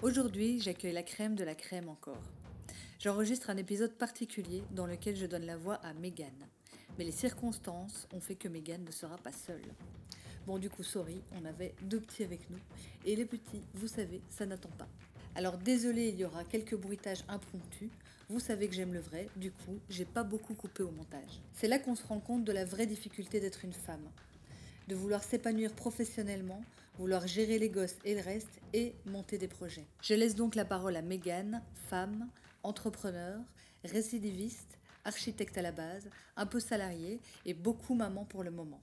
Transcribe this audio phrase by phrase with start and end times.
[0.00, 2.22] Aujourd'hui, j'accueille la crème de la crème encore.
[3.00, 6.32] J'enregistre un épisode particulier dans lequel je donne la voix à Megan.
[6.96, 9.74] Mais les circonstances ont fait que Megan ne sera pas seule.
[10.46, 12.60] Bon, du coup, sorry, on avait deux petits avec nous.
[13.04, 14.86] Et les petits, vous savez, ça n'attend pas.
[15.34, 17.90] Alors désolé, il y aura quelques bruitages impromptus.
[18.28, 21.42] Vous savez que j'aime le vrai, du coup, j'ai pas beaucoup coupé au montage.
[21.54, 24.08] C'est là qu'on se rend compte de la vraie difficulté d'être une femme
[24.88, 26.62] de vouloir s'épanouir professionnellement,
[26.98, 29.86] vouloir gérer les gosses et le reste et monter des projets.
[30.02, 32.28] Je laisse donc la parole à Megan, femme,
[32.62, 33.38] entrepreneur,
[33.84, 38.80] récidiviste, architecte à la base, un peu salariée et beaucoup maman pour le moment.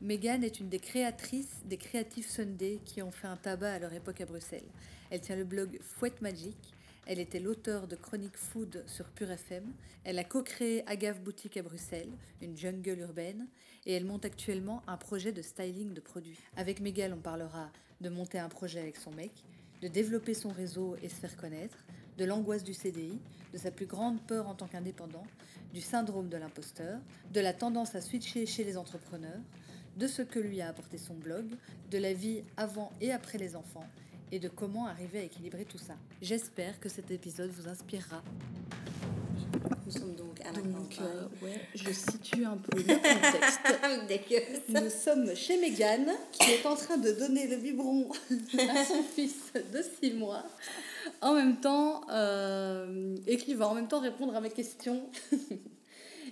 [0.00, 3.92] Megan est une des créatrices des Creative Sunday qui ont fait un tabac à leur
[3.92, 4.68] époque à Bruxelles.
[5.10, 6.74] Elle tient le blog Fouette Magic
[7.06, 9.64] elle était l'auteur de Chronique Food sur Pure FM.
[10.04, 13.46] Elle a co-créé Agave Boutique à Bruxelles, une jungle urbaine,
[13.86, 16.38] et elle monte actuellement un projet de styling de produits.
[16.56, 19.32] Avec Megal, on parlera de monter un projet avec son mec,
[19.82, 21.78] de développer son réseau et se faire connaître,
[22.18, 23.18] de l'angoisse du CDI,
[23.52, 25.26] de sa plus grande peur en tant qu'indépendant,
[25.72, 27.00] du syndrome de l'imposteur,
[27.32, 29.40] de la tendance à switcher chez les entrepreneurs,
[29.96, 31.46] de ce que lui a apporté son blog,
[31.90, 33.86] de la vie avant et après les enfants
[34.32, 35.94] et de comment arriver à équilibrer tout ça.
[36.20, 38.22] J'espère que cet épisode vous inspirera.
[39.86, 44.68] Nous sommes donc à donc, euh, ouais, je situe un peu le contexte.
[44.68, 48.10] Nous sommes chez Megan qui est en train de donner le biberon
[48.58, 50.44] à son fils de 6 mois
[51.20, 55.08] en même temps euh, et qui va en même temps répondre à mes questions.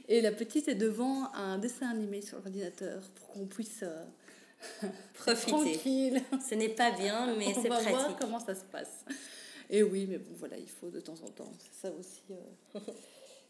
[0.09, 4.05] et la petite est devant un dessin animé sur l'ordinateur pour qu'on puisse euh,
[5.15, 5.51] Profiter.
[5.51, 6.23] Tranquille.
[6.49, 7.89] Ce n'est pas bien, mais c'est pratique.
[7.89, 9.05] On va voir comment ça se passe.
[9.71, 11.53] Et oui, mais bon, voilà, il faut de temps en temps.
[11.59, 12.23] C'est ça aussi.
[12.31, 12.79] Euh,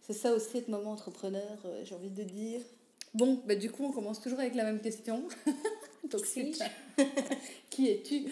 [0.02, 2.60] c'est ça aussi être maman entrepreneur, euh, j'ai envie de dire.
[3.14, 5.24] Bon, bah, du coup, on commence toujours avec la même question.
[6.10, 6.52] Donc, si.
[7.70, 8.24] qui es-tu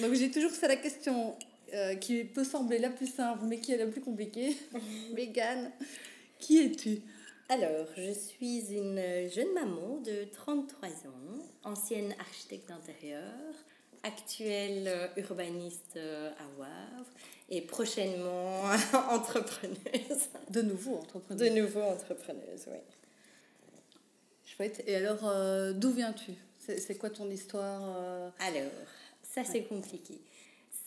[0.00, 1.36] Donc, j'ai toujours ça la question
[1.74, 4.56] euh, qui peut sembler la plus simple, mais qui est la plus compliquée.
[5.14, 5.70] Mégane,
[6.38, 7.00] qui es-tu
[7.52, 13.34] alors, je suis une jeune maman de 33 ans, ancienne architecte d'intérieur,
[14.02, 17.10] actuelle urbaniste à Wavre
[17.48, 18.62] et prochainement
[19.10, 20.28] entrepreneuse.
[20.48, 21.40] De nouveau entrepreneuse.
[21.40, 22.78] De nouveau entrepreneuse, oui.
[24.44, 24.82] Chouette.
[24.86, 26.32] Et alors, euh, d'où viens-tu?
[26.58, 28.30] C'est quoi ton histoire euh?
[28.38, 28.70] Alors,
[29.22, 30.20] ça c'est compliqué.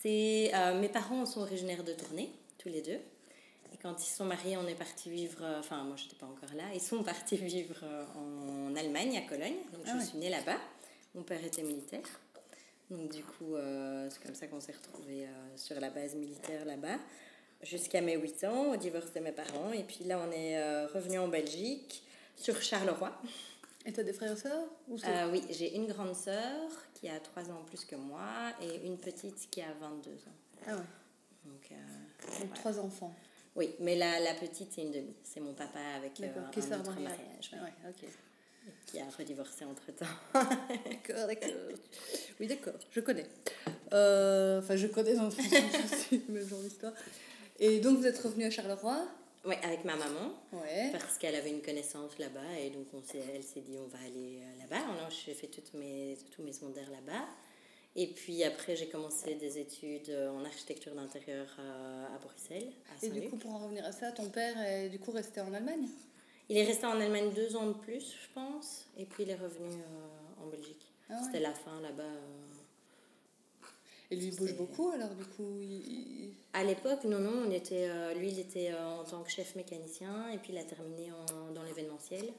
[0.00, 3.00] C'est euh, mes parents sont originaires de Tournai, tous les deux.
[3.72, 6.26] Et quand ils sont mariés, on est parti vivre, euh, enfin moi je n'étais pas
[6.26, 9.56] encore là, ils sont partis vivre euh, en Allemagne, à Cologne.
[9.72, 10.58] Donc ah je suis née là-bas.
[11.14, 12.02] Mon père était militaire.
[12.90, 16.98] Donc du coup, euh, c'est comme ça qu'on s'est retrouvés sur la base militaire là-bas.
[17.62, 19.72] Jusqu'à mes 8 ans, au divorce de mes parents.
[19.72, 22.04] Et puis là, on est revenu en Belgique,
[22.36, 23.12] sur Charleroi.
[23.86, 24.66] Et tu as des frères et sœurs
[25.30, 29.48] Oui, j'ai une grande sœur qui a 3 ans plus que moi et une petite
[29.50, 30.16] qui a 22 ans.
[30.66, 30.82] Ah ouais.
[31.44, 31.70] Donc,
[32.40, 33.14] Donc trois enfants.
[33.56, 35.14] Oui, mais la, la petite, c'est une demi.
[35.22, 37.50] C'est mon papa avec euh, un autre mariage.
[37.52, 37.72] Ouais.
[38.86, 40.04] Qui a redivorcé entre-temps.
[40.34, 41.50] d'accord, d'accord.
[42.40, 43.26] Oui, d'accord, je connais.
[43.92, 46.92] Euh, enfin, je connais dans le même genre d'histoire.
[47.58, 49.06] Et donc, vous êtes revenu à Charleroi?
[49.44, 50.32] Oui, avec ma maman.
[50.52, 50.90] Ouais.
[50.92, 54.40] Parce qu'elle avait une connaissance là-bas et donc on elle s'est dit on va aller
[54.40, 54.82] euh, là-bas.
[54.96, 57.26] Alors, j'ai fait toutes mes, tous mes secondaires là-bas.
[57.96, 62.72] Et puis après, j'ai commencé des études en architecture d'intérieur à, Bruxelles.
[63.02, 65.52] et du coup, pour en revenir à ça, ton père est du coup resté en
[65.52, 65.86] Allemagne?
[66.48, 68.86] Il est resté en Allemagne deux ans de plus, je pense.
[68.98, 70.92] Et puis il est revenu euh, en Belgique.
[71.08, 72.02] Ah C'était la fin là-bas.
[72.02, 73.66] Euh.
[74.10, 75.58] Et lui, il bouge beaucoup alors du coup
[76.52, 77.44] À l'époque, non, non.
[77.46, 80.64] On était, euh, lui, il était en tant que chef mécanicien et puis il a
[80.64, 82.30] terminé en, dans l'événementiel.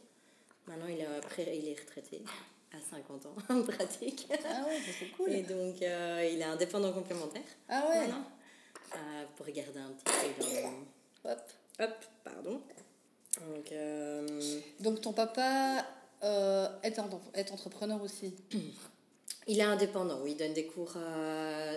[0.68, 2.21] Maintenant, il, est, il est retraité
[2.71, 4.27] à 50 ans en pratique.
[4.45, 5.31] Ah ouais, c'est cool.
[5.31, 5.85] Et donc, il
[6.39, 7.44] est indépendant complémentaire.
[7.68, 8.07] Ah ouais
[9.35, 10.06] Pour regarder un petit
[10.38, 11.30] peu.
[11.30, 11.41] Hop.
[11.80, 12.62] Hop, pardon.
[13.41, 14.41] Donc, euh,
[14.79, 15.85] donc ton papa
[16.21, 16.99] est,
[17.33, 18.35] est entrepreneur aussi
[19.47, 20.31] Il est indépendant, oui.
[20.31, 20.97] Il donne des cours.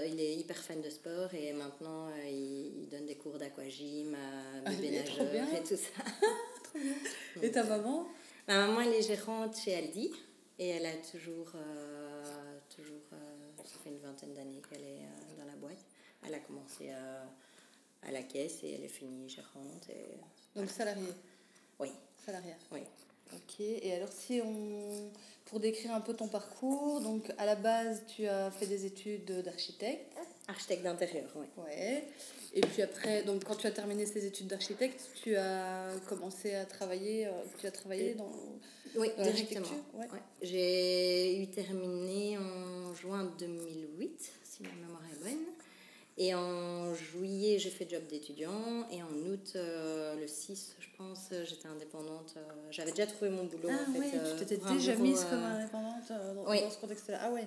[0.06, 4.16] il est hyper fan de sport et maintenant il, donne des cours d'aquagym,
[4.64, 6.02] ah, bébé nageur et tout ça.
[6.64, 6.94] trop bien.
[7.42, 8.08] Et ta maman?
[8.46, 10.10] Ma maman, elle est gérante chez Aldi.
[10.58, 15.38] Et elle a toujours, euh, toujours euh, ça fait une vingtaine d'années qu'elle est euh,
[15.38, 15.84] dans la boîte.
[16.26, 19.88] elle a commencé à, à la caisse et elle est finie gérante.
[19.88, 20.18] Et...
[20.58, 21.14] Donc salariée
[21.78, 21.90] Oui.
[22.24, 22.80] Salariée Oui.
[23.34, 25.10] Ok, et alors si on...
[25.46, 29.42] Pour décrire un peu ton parcours, donc à la base tu as fait des études
[29.42, 30.14] d'architecte.
[30.46, 31.46] Architecte d'intérieur, oui.
[31.56, 32.04] Ouais.
[32.52, 36.66] Et puis après, donc quand tu as terminé ces études d'architecte, tu as commencé à
[36.66, 38.30] travailler, euh, tu as travaillé dans,
[38.96, 39.66] oui, dans directement.
[39.94, 40.06] Ouais.
[40.42, 45.44] J'ai eu terminé en juin 2008, si ma mémoire est bonne.
[46.20, 48.86] Et en juillet, j'ai fait job d'étudiant.
[48.90, 52.34] Et en août, euh, le 6, je pense, j'étais indépendante.
[52.36, 52.40] Euh,
[52.72, 53.68] j'avais déjà trouvé mon boulot.
[53.70, 56.60] Ah en fait, ouais, euh, tu t'étais déjà mise euh, comme indépendante euh, dans, oui.
[56.60, 57.18] dans ce contexte-là.
[57.22, 57.46] Ah ouais.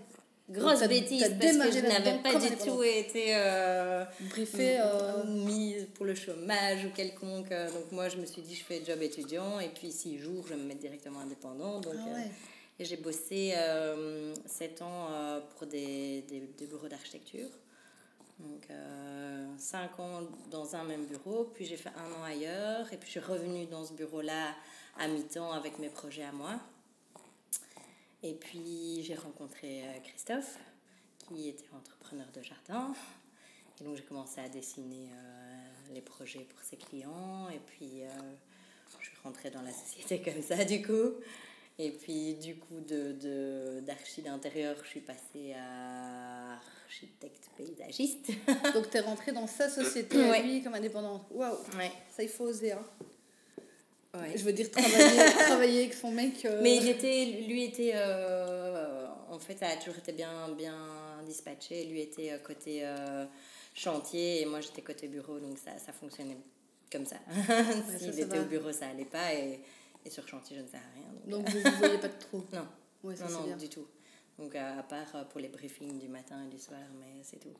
[0.49, 4.79] Grosse t'as- bêtise, parce que je n'avais pas du tout été euh, Briefée.
[4.79, 7.51] euh, mise pour le chômage ou quelconque.
[7.51, 9.59] euh, Donc moi, je me suis dit, je fais job étudiant.
[9.59, 11.83] Et puis, six jours, je vais me mettre directement indépendante.
[11.83, 12.31] Donc, Ah euh, ouais.
[12.79, 17.47] Et j'ai bossé euh, 7 ans euh, pour des, des, des bureaux d'architecture.
[18.41, 18.67] Donc,
[19.57, 23.11] 5 ans dans un même bureau, puis j'ai fait un an ailleurs, et puis je
[23.11, 24.55] suis revenue dans ce bureau-là
[24.97, 26.59] à mi-temps avec mes projets à moi.
[28.23, 30.57] Et puis j'ai rencontré euh, Christophe,
[31.27, 32.93] qui était entrepreneur de jardin.
[33.79, 38.09] Et donc j'ai commencé à dessiner euh, les projets pour ses clients, et puis euh,
[38.99, 41.15] je suis rentrée dans la société comme ça, du coup.
[41.79, 46.59] Et puis, du coup, de, d'archi d'intérieur, je suis passée à
[46.91, 48.27] architecte paysagiste.
[48.73, 50.43] Donc tu es rentrée dans sa société à Ouais.
[50.43, 51.25] lui comme indépendante.
[51.31, 51.91] Waouh, ouais.
[52.15, 52.73] ça il faut oser.
[52.73, 52.85] Hein.
[54.15, 54.33] ouais.
[54.37, 56.43] Je veux dire travailler, travailler avec son mec.
[56.45, 60.75] euh, Mais il était, lui était, euh, en fait, ça a toujours été bien, bien
[61.25, 61.85] dispatché.
[61.85, 63.25] Lui était euh, côté euh,
[63.73, 66.37] chantier et moi j'étais côté bureau, donc ça, ça fonctionnait
[66.91, 67.15] comme ça.
[67.99, 68.41] S'il était va.
[68.41, 69.61] au bureau, ça allait pas et,
[70.05, 71.07] et sur chantier, je ne sais rien.
[71.37, 72.43] Donc, Donc vous ne voyez pas de trop.
[72.51, 72.67] non,
[73.03, 73.57] Ouais, ça non, non, bien.
[73.57, 73.85] du tout.
[74.39, 77.39] Donc euh, à part euh, pour les briefings du matin et du soir, mais c'est
[77.39, 77.53] tout.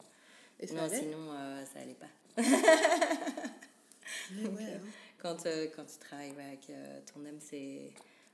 [0.60, 1.00] Et ça non, allait?
[1.00, 2.42] sinon euh, ça allait pas.
[4.32, 4.80] Ouais, hein.
[5.20, 7.92] Quand, euh, quand tu travailles avec euh, ton homme, c'est.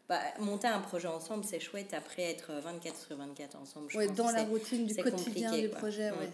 [0.07, 1.93] Bah, monter un projet ensemble, c'est chouette.
[1.93, 5.69] Après, être 24 sur 24 ensemble, je Ouais, pense dans la routine du quotidien du
[5.69, 5.79] quoi.
[5.79, 6.29] projet, ouais.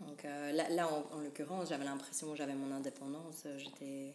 [0.00, 3.46] Donc là, là, en, en l'occurrence, j'avais l'impression que j'avais mon indépendance.
[3.58, 4.14] J'étais,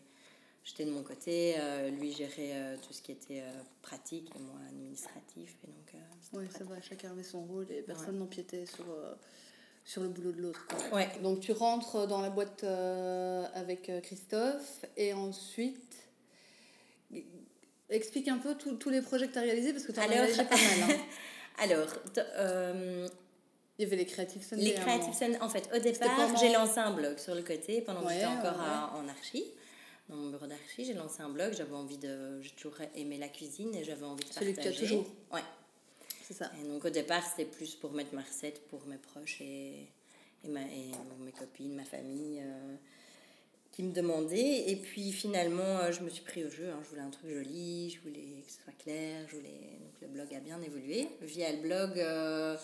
[0.67, 1.55] j'étais de mon côté.
[1.57, 5.55] euh, lui gérait euh, tout ce qui était euh, pratique et moi administratif.
[5.63, 5.93] Et donc,
[6.33, 6.57] ouais, pratique.
[6.57, 8.85] ça va, chacun avait son rôle et personne n'empiétait sur,
[9.85, 10.67] sur le boulot de l'autre.
[10.93, 11.07] Ouais.
[11.23, 12.63] Donc tu rentres dans la boîte
[13.53, 15.95] avec Christophe et ensuite
[17.89, 20.17] explique un peu tous les projets que tu as réalisés parce que tu as Alors-
[20.17, 20.91] réalisé pas mal.
[20.91, 20.97] hein.
[21.59, 21.87] Alors,
[23.79, 24.63] Il y avait les Creative Sunday.
[24.65, 25.13] les Creative moment.
[25.13, 28.25] Sunday, en fait, au départ, j'ai lancé un blog sur le côté pendant que j'étais
[28.25, 29.45] encore à- en archi.
[30.09, 31.53] Dans mon bureau d'archi, j'ai lancé un blog.
[31.53, 32.41] J'avais envie de.
[32.41, 34.87] J'ai toujours aimé la cuisine et j'avais envie de Celui que tu as partager.
[34.87, 35.05] toujours.
[35.33, 35.41] Ouais.
[36.23, 36.51] C'est ça.
[36.61, 39.87] Et donc au départ, c'était plus pour mettre ma recette pour mes proches et,
[40.43, 42.75] et, ma, et mes copines, ma famille euh,
[43.71, 44.69] qui me demandaient.
[44.69, 46.69] Et puis finalement, euh, je me suis pris au jeu.
[46.69, 46.79] hein.
[46.83, 49.25] Je voulais un truc joli, je voulais que ce soit clair.
[49.29, 49.49] Je voulais...
[49.81, 51.07] Donc le blog a bien évolué.
[51.21, 52.57] Via le blog, euh,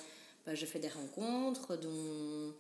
[0.46, 2.54] bah, je fais des rencontres dont,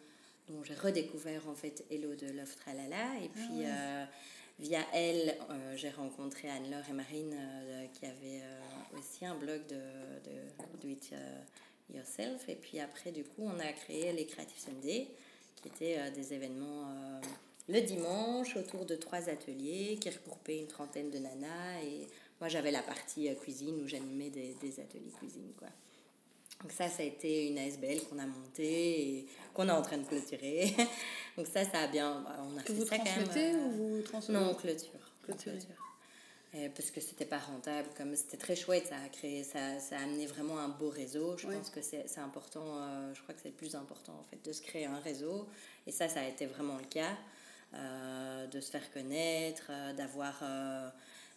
[0.50, 3.18] dont j'ai redécouvert en fait Hello de Love Tralala.
[3.24, 3.66] Et puis ouais.
[3.68, 4.06] euh,
[4.64, 9.62] via elle, euh, j'ai rencontré Anne-Laure et Marine euh, qui avaient euh, aussi un blog
[9.68, 11.40] de, de Do It euh,
[11.94, 12.48] Yourself.
[12.48, 15.08] Et puis après, du coup, on a créé les Creative Sunday,
[15.58, 16.88] qui étaient des événements
[17.70, 21.82] le dimanche autour de trois ateliers qui regroupaient une trentaine de nanas.
[21.84, 22.08] Et
[22.40, 25.54] moi, j'avais la partie cuisine où j'animais des, des ateliers cuisine.
[25.58, 25.70] Quoi.
[26.64, 29.98] Donc ça, ça a été une ASBL qu'on a montée et qu'on est en train
[29.98, 30.74] de clôturer.
[31.38, 32.26] Donc ça, ça a bien...
[32.40, 34.90] On a Que fait vous ça quand même, euh, ou vous transmettez non, clôture.
[35.24, 35.52] Clôture.
[36.56, 39.98] Euh, parce que c'était pas rentable, comme c'était très chouette, ça a créé, ça, ça
[39.98, 41.36] a amené vraiment un beau réseau.
[41.38, 41.56] Je Ouais.
[41.58, 44.38] pense que c'est c'est important, euh, je crois que c'est le plus important en fait,
[44.46, 45.48] de se créer un réseau.
[45.88, 47.18] Et ça, ça a été vraiment le cas,
[47.74, 50.90] euh, de se faire connaître, euh, d'avoir euh,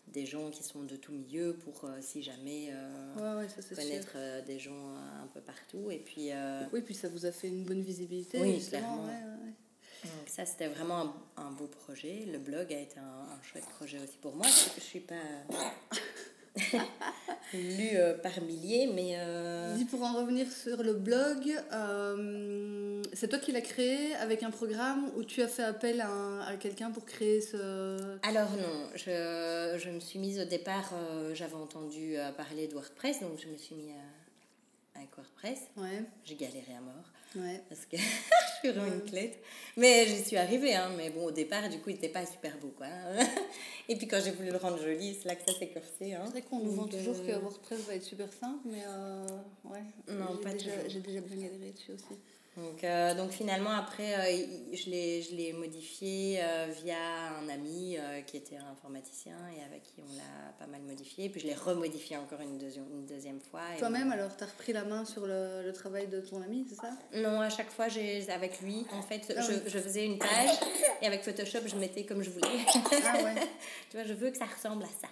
[0.08, 3.56] des gens qui sont de tout milieu pour, euh, si jamais, euh, Ouais, ouais, ça
[3.60, 3.76] c'est sûr.
[3.84, 5.90] connaître euh, des gens un peu partout.
[5.90, 6.30] Et puis,
[6.72, 8.40] Oui, puis ça vous a fait une bonne visibilité.
[8.40, 9.04] Oui, clairement.
[9.04, 9.12] ouais.
[10.04, 12.24] Donc ça, c'était vraiment un, un beau projet.
[12.26, 14.46] Le blog a été un, un chouette projet aussi pour moi.
[14.46, 15.14] que Je suis pas
[17.52, 23.28] lue euh, par milliers, mais euh, Dis pour en revenir sur le blog, euh, c'est
[23.28, 26.90] toi qui l'as créé avec un programme où tu as fait appel à, à quelqu'un
[26.90, 28.16] pour créer ce.
[28.22, 32.74] alors non, je, je me suis mise au départ, euh, j'avais entendu euh, parler de
[32.74, 35.60] WordPress, donc je me suis mis à, avec WordPress.
[35.76, 37.04] Ouais, J'ai galéré à mort
[37.34, 37.60] ouais.
[37.68, 38.02] parce que je
[38.60, 39.38] suis vraiment une clette.
[39.76, 42.56] Mais j'y suis arrivée, hein, mais bon, au départ, du coup, il n'était pas super
[42.58, 42.86] beau, quoi.
[43.88, 46.14] Et puis quand j'ai voulu le rendre joli, c'est là que ça s'est corsé.
[46.14, 46.22] Hein.
[46.26, 49.26] C'est vrai qu'on nous vend toujours euh, que WordPress va être super simple, mais euh,
[49.64, 49.82] ouais.
[50.08, 50.88] Non, pas déjà.
[50.88, 52.18] J'ai déjà bien galéré dessus aussi.
[52.56, 56.96] Donc, euh, donc finalement, après, euh, je l'ai modifié euh, via
[57.38, 61.28] un ami euh, qui était un informaticien et avec qui on l'a pas mal modifié.
[61.28, 63.60] Puis je l'ai remodifié encore une deuxième, une deuxième fois.
[63.78, 66.90] Toi-même, alors, t'as repris la main sur le, le travail de ton ami, c'est ça?
[67.14, 69.58] Non, à chaque fois, avec lui, en fait, Ah je, oui.
[69.66, 70.50] je faisais une page
[71.02, 72.48] et avec Photoshop, je mettais comme je voulais.
[73.04, 73.34] Ah ouais.
[73.90, 75.08] tu vois, je veux que ça ressemble à ça.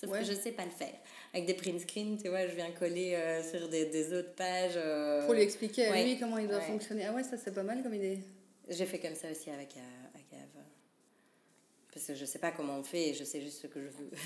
[0.00, 0.20] Sauf Ouais.
[0.20, 0.94] que je sais pas le faire.
[1.34, 4.72] Avec des print screens, tu vois, je viens coller euh, sur des, des autres pages.
[4.76, 6.04] euh, Pour lui expliquer à ouais.
[6.04, 6.62] lui comment il doit Ouais.
[6.66, 7.04] fonctionner.
[7.06, 8.18] Ah ouais, ça c'est pas mal comme idée.
[8.68, 9.80] J'ai fait comme ça aussi avec euh,
[10.14, 10.64] Agave.
[11.92, 13.88] Parce que je sais pas comment on fait et je sais juste ce que je
[13.88, 14.10] veux.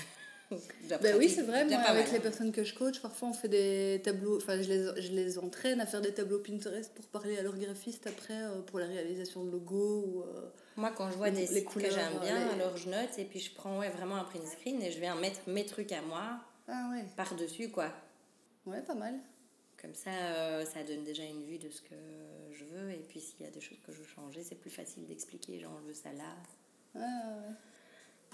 [1.01, 1.65] Ben oui, c'est vrai.
[1.65, 4.37] Moi, avec mal, les personnes que je coach, parfois on fait des tableaux.
[4.37, 7.57] Enfin, je les, je les entraîne à faire des tableaux Pinterest pour parler à leur
[7.57, 10.21] graphiste après euh, pour la réalisation de logos ou.
[10.21, 10.41] euh,
[10.75, 12.87] Moi, quand je vois les- des les sites couleurs, que j'aime bien, les- alors je
[12.87, 15.65] note et puis je prends ouais, vraiment un print screen et je viens mettre mes
[15.65, 17.05] trucs à moi Ah ouais.
[17.15, 17.91] par-dessus, quoi.
[18.65, 19.19] Ouais, pas mal.
[19.81, 21.95] Comme ça, euh, ça donne déjà une vue de ce que
[22.53, 22.91] je veux.
[22.91, 25.59] Et puis, s'il y a des choses que je veux changer, c'est plus facile d'expliquer.
[25.59, 26.35] Genre, je veux ça là.
[26.95, 27.55] Ouais, ouais,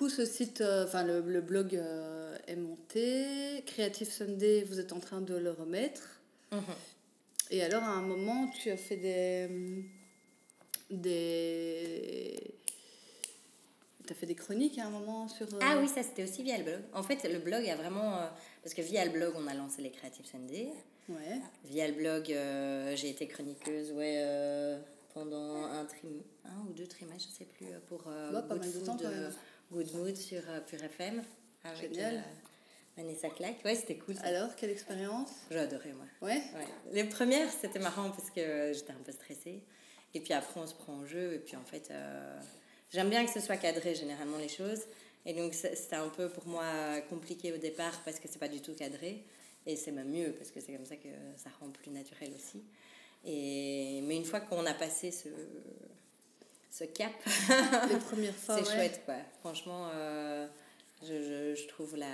[0.02, 3.64] au site, euh, enfin le, le blog euh, est monté.
[3.66, 6.22] Creative Sunday, vous êtes en train de le remettre.
[6.52, 6.62] Mhm.
[7.52, 9.84] Et alors, à un moment, tu as fait des.
[10.92, 12.59] des.
[14.10, 15.46] Tu as fait des chroniques à un moment sur.
[15.54, 16.82] euh, Ah oui, ça c'était aussi via le blog.
[16.94, 18.18] En fait, le blog a vraiment.
[18.18, 18.28] euh,
[18.64, 20.70] parce que via le blog, on a lancé les Creative Sunday.
[21.10, 21.40] Ouais.
[21.66, 24.80] Via le blog, euh, j'ai été chroniqueuse ouais, euh,
[25.14, 26.24] pendant un, trim...
[26.44, 28.02] un ou deux trimestres, je sais plus, pour
[28.32, 28.98] Bah, Good Food, temps.
[29.72, 31.22] Good Mood sur Pure FM.
[31.64, 32.24] Avec, Génial.
[32.98, 33.64] Vanessa Clack.
[33.64, 34.16] Ouais, c'était cool.
[34.16, 34.22] ça.
[34.24, 35.30] Alors, quelle expérience?
[35.52, 36.06] J'ai adoré, moi.
[36.24, 36.42] Ouais.
[36.56, 36.66] Ouais.
[36.94, 39.62] Les premières, c'était marrant parce que j'étais un peu stressée.
[40.16, 41.34] Et puis après, on se prend au jeu.
[41.36, 42.40] Et puis en fait, euh,
[42.92, 44.82] j'aime bien que ce soit cadré généralement les choses.
[45.26, 46.64] Et donc, c'était un peu pour moi
[47.10, 49.24] compliqué au départ parce que c'est pas du tout cadré.
[49.66, 52.64] Et c'est même mieux parce que c'est comme ça que ça rend plus naturel aussi.
[53.26, 55.28] Et, mais une fois qu'on a passé ce,
[56.72, 58.64] ce cap, c'est ouais.
[58.64, 59.16] chouette quoi.
[59.42, 60.48] Franchement, euh,
[61.04, 62.08] je, je, je trouve la,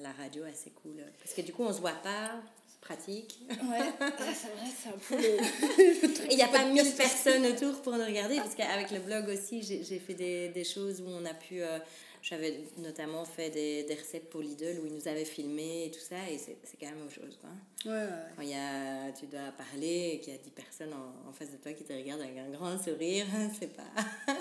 [0.00, 0.96] la radio assez cool.
[1.22, 2.40] Parce que du coup, on se voit pas,
[2.80, 3.40] pratique.
[3.48, 3.56] Ouais,
[4.34, 6.30] c'est vrai, c'est un peu le.
[6.30, 9.62] Il n'y a pas mille personnes autour pour nous regarder, parce qu'avec le blog aussi,
[9.62, 11.62] j'ai j'ai fait des, des choses où on a pu.
[11.62, 11.78] euh,
[12.22, 16.00] J'avais notamment fait des, des recettes pour Lidl où ils nous avaient filmé et tout
[16.00, 17.38] ça, et c'est c'est quand même autre chose.
[17.40, 17.50] Quoi.
[17.90, 18.32] Ouais, ouais.
[18.36, 21.50] Quand y a, tu dois parler et qu'il y a 10 personnes en, en face
[21.50, 23.24] de toi qui te regardent avec un grand sourire,
[23.58, 23.90] c'est pas,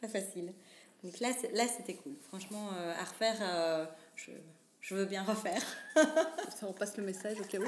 [0.00, 0.52] pas facile.
[1.04, 2.14] Donc là, là c'était cool.
[2.28, 3.84] Franchement, euh, à refaire, euh,
[4.16, 4.30] je,
[4.82, 5.62] je veux bien refaire.
[5.94, 7.64] Ça, on passe le message au cas où.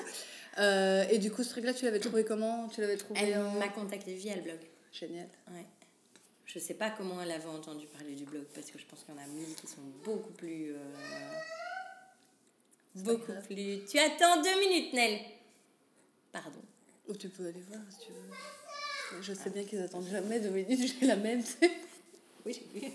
[0.59, 2.69] Euh, et du coup, ce truc-là, tu l'avais trouvé comment?
[2.69, 4.59] Tu l'avais trouvé Elle en- m'a contacté via le blog.
[4.93, 5.29] Génial.
[5.51, 5.65] Ouais.
[6.47, 9.15] Je sais pas comment elle avait entendu parler du blog parce que je pense qu'il
[9.15, 10.73] y en a mille qui sont beaucoup plus.
[10.73, 10.79] euh,
[12.97, 13.85] beaucoup plus.
[13.91, 15.21] Tu attends deux minutes, Nel
[16.33, 16.61] Pardon.
[17.09, 19.23] Ou tu peux aller voir si tu veux.
[19.23, 21.43] Je sais bien qu'ils attendent jamais deux minutes, j'ai la même.
[22.47, 22.93] Oui, j'ai vu.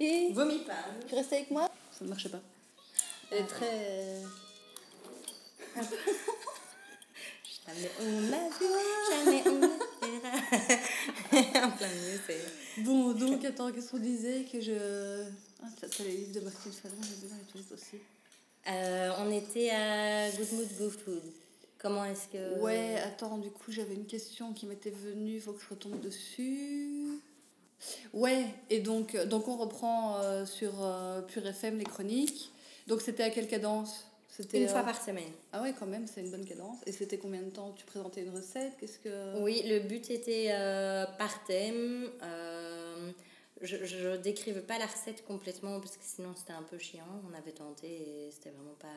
[0.00, 0.84] Et Vomis pas.
[1.08, 1.68] tu restes avec moi?
[1.98, 2.40] Ça ne marchait pas.
[3.32, 4.22] Elle est très.
[7.66, 8.48] Jamais on l'a
[9.10, 9.62] jamais on
[11.66, 12.42] en plein milieu, c'est.
[12.82, 15.24] Bon, donc, attends, qu'est-ce qu'on disait Que je.
[15.62, 17.98] Ah, t'as les livres de Martine Fallon, j'ai dans les toilettes aussi.
[18.68, 21.22] Euh, on était à Good Mood Go Food.
[21.78, 22.58] Comment est-ce que.
[22.60, 26.00] Ouais, attends, du coup, j'avais une question qui m'était venue, il faut que je retombe
[26.00, 27.20] dessus.
[28.12, 32.52] Ouais, et donc, euh, donc on reprend euh, sur euh, Pure FM les chroniques.
[32.86, 34.06] Donc, c'était à quelle cadence?
[34.28, 35.32] C'était Une euh, fois par semaine.
[35.52, 36.78] Ah ouais, quand même, c'est une bonne cadence.
[36.86, 37.72] Et c'était combien de temps?
[37.76, 38.72] Tu présentais une recette?
[38.78, 39.42] Qu'est-ce que...
[39.42, 40.48] Oui, le but était
[41.18, 42.08] par thème.
[43.60, 47.04] je ne décrivais pas la recette complètement parce que sinon c'était un peu chiant.
[47.30, 48.88] On avait tenté et c'était vraiment pas,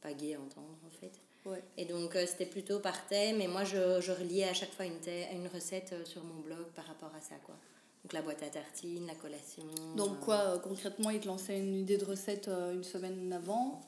[0.00, 1.12] pas gai à entendre en fait.
[1.44, 1.62] Ouais.
[1.76, 4.86] Et donc euh, c'était plutôt par thème et moi je, je reliais à chaque fois
[4.86, 4.98] une,
[5.32, 7.34] une recette euh, sur mon blog par rapport à ça.
[7.44, 7.54] quoi.
[8.02, 9.64] Donc la boîte à tartines, la collation.
[9.96, 13.32] Donc euh, quoi, euh, concrètement, il te lançait une idée de recette euh, une semaine
[13.32, 13.80] avant?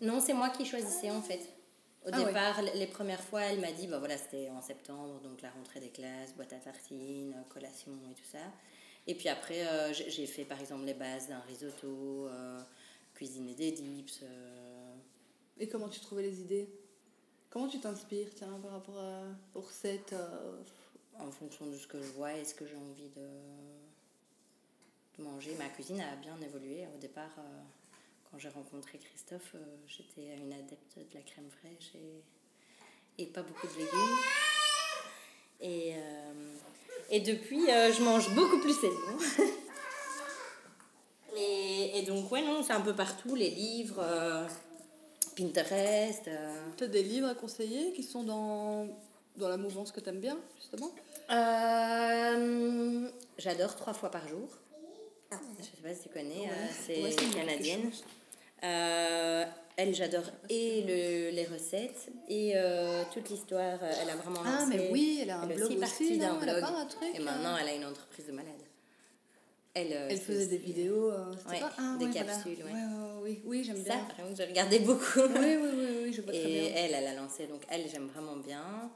[0.00, 1.40] Non, c'est moi qui choisissais en fait.
[2.06, 5.40] Au Ah départ, les premières fois, elle m'a dit, bah voilà, c'était en septembre, donc
[5.40, 8.38] la rentrée des classes, boîte à tartines, collation et tout ça.
[9.06, 12.28] Et puis après, euh, j'ai fait par exemple les bases d'un risotto,
[13.14, 14.22] cuisiner des dips.
[15.58, 16.68] Et comment tu trouvais les idées?
[17.54, 19.22] Comment tu t'inspires, tiens, par rapport à,
[19.54, 20.56] aux recettes euh,
[21.20, 23.22] en fonction de ce que je vois et ce que j'ai envie de,
[25.22, 25.54] manger.
[25.56, 26.84] Ma cuisine a bien évolué.
[26.92, 27.60] Au départ, euh,
[28.28, 31.92] quand j'ai rencontré Christophe, euh, j'étais une adepte de la crème fraîche
[33.18, 34.16] et, pas beaucoup de légumes.
[37.10, 39.16] Et, depuis, je mange beaucoup plus saison.
[41.36, 44.02] et, et donc, ouais, non, c'est un peu partout, les livres,
[45.36, 46.28] Pinterest.
[46.28, 48.86] euh, T'as des livres à conseiller qui sont dans
[49.36, 50.92] dans la mouvance que tu aimes bien, justement?
[51.30, 54.48] Euh, J'adore trois fois par jour.
[55.32, 56.48] Je sais pas si tu connais, Ouais.
[56.50, 57.90] euh, c'est Ouais, canadienne.
[58.62, 59.44] Euh,
[59.76, 63.80] elle, j'adore et le, les recettes et euh, toute l'histoire.
[63.82, 66.62] Elle a vraiment Ah, mais oui, elle a un elle blog aussi partie d'un blog.
[67.14, 68.52] Et maintenant, elle a une entreprise de malade.
[69.74, 72.62] Elle, euh, Elle c'est faisait des vidéos, euh, c'était Ouais, pas ah, des ouais, capsules.
[72.64, 72.72] Ouais,
[73.22, 74.04] oui, oui, j'aime Ça, bien.
[74.04, 75.02] par exemple, je regardais beaucoup.
[75.40, 76.72] Oui, oui, oui, oui, je vois très Et bien.
[76.76, 77.46] elle, elle a lancé.
[77.48, 78.90] Donc, elle, j'aime vraiment bien.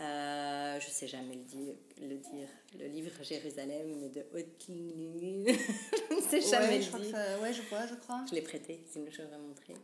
[0.00, 2.48] Euh, je sais jamais le dire, le dire.
[2.80, 5.44] Le livre Jérusalem, mais de Haute-Ligne.
[6.10, 7.14] je ne sais jamais le je crois que dire.
[7.14, 8.24] ça- ouais, je vois, je crois.
[8.30, 9.74] Je l'ai prêté, sinon je vais montrer.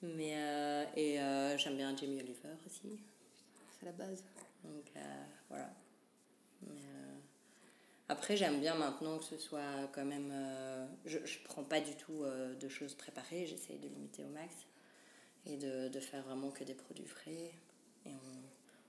[0.00, 2.98] Mais, euh, et euh, j'aime bien Jamie Oliver aussi.
[3.78, 4.24] C'est la base.
[4.64, 5.00] Donc, euh,
[5.50, 5.70] voilà.
[6.62, 7.17] Mais, euh,
[8.08, 10.30] après, j'aime bien maintenant que ce soit quand même.
[10.32, 14.28] euh, je ne prends pas du tout euh, de choses préparées, j'essaye de limiter au
[14.28, 14.54] max
[15.46, 17.52] et de, de faire vraiment que des produits frais.
[18.06, 18.10] Et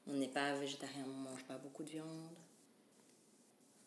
[0.07, 2.29] on n'est pas végétarien, on ne mange pas beaucoup de viande.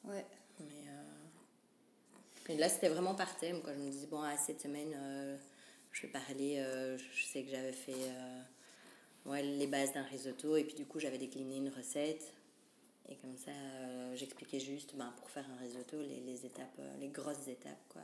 [0.05, 0.27] Ouais.
[0.61, 3.63] Mais euh, et là, c'était vraiment par thème.
[3.63, 3.73] Quoi.
[3.73, 5.39] Je me disais, bon, à cette semaine, euh,
[5.93, 6.63] je vais parler.
[6.99, 8.13] je sais que j'avais fait
[9.25, 12.35] ouais, les bases d'un risotto, et puis du coup, j'avais décliné une recette.
[13.09, 16.97] Et comme ça, euh, j'expliquais juste, ben, pour faire un risotto, les, les étapes, euh,
[17.01, 17.83] les grosses étapes.
[17.89, 18.03] Quoi.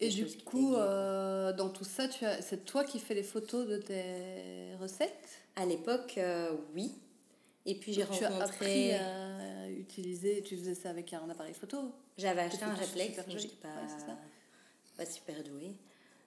[0.00, 2.04] Et du coup, euh, dans tout ça,
[2.40, 5.38] c'est toi qui fais les photos de tes recettes?
[5.54, 6.92] À l'époque, euh, oui.
[7.64, 8.94] Et puis j'ai Donc, Tu as appris rencontré.
[8.94, 11.92] à utiliser, tu faisais ça avec un appareil photo?
[12.18, 13.38] J'avais acheté un réflexe, jolies.
[13.40, 14.14] j'étais pas, Ouais,
[14.98, 15.74] pas super douée.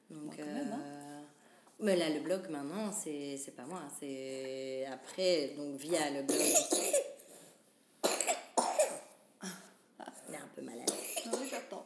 [0.10, 1.24] Donc, Bon, même, hein.
[1.80, 3.84] Mais là, le blog maintenant, c'est c'est pas moi.
[4.00, 6.39] C'est après, donc via le blog.
[10.27, 10.90] Il est un peu malade.
[11.25, 11.86] Ah oui, j'attends.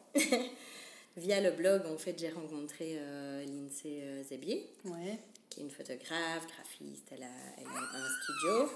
[1.16, 4.68] Via le blog, en fait, j'ai rencontré euh, Lindsay euh, Zebier.
[4.86, 5.20] Ouais.
[5.50, 7.28] qui est une photographe, graphiste, elle a,
[7.60, 8.70] elle a un studio.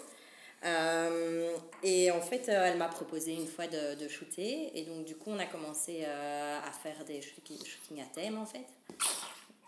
[0.65, 4.77] Euh, et en fait, euh, elle m'a proposé une fois de, de shooter.
[4.77, 8.37] Et donc, du coup, on a commencé euh, à faire des shooting- shootings à thème,
[8.37, 8.65] en fait.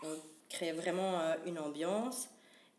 [0.04, 0.16] On
[0.50, 2.28] créait vraiment euh, une ambiance.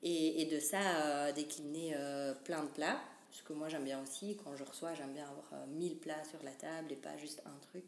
[0.02, 3.00] Et, et de ça, euh, décliner euh, plein de plats.
[3.32, 4.36] Ce que moi, j'aime bien aussi.
[4.44, 7.42] Quand je reçois, j'aime bien avoir euh, 1000 plats sur la table et pas juste
[7.46, 7.84] un truc.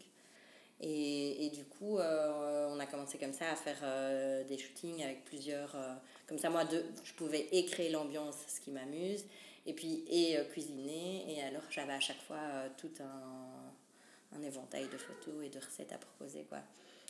[0.83, 5.03] Et, et du coup, euh, on a commencé comme ça à faire euh, des shootings
[5.03, 5.75] avec plusieurs.
[5.77, 5.95] euh,
[6.27, 9.25] comme ça, moi, de, je pouvais et créer l'ambiance, ce qui m'amuse,
[9.65, 11.25] et puis et cuisiner.
[11.33, 12.41] Et alors, j'avais à chaque fois
[12.77, 16.45] tout un, un éventail de photos et de recettes à proposer.
[16.49, 16.59] Quoi.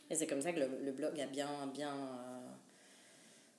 [0.09, 1.67] Et c'est comme ça que le, le blog a bien.
[1.73, 1.95] bien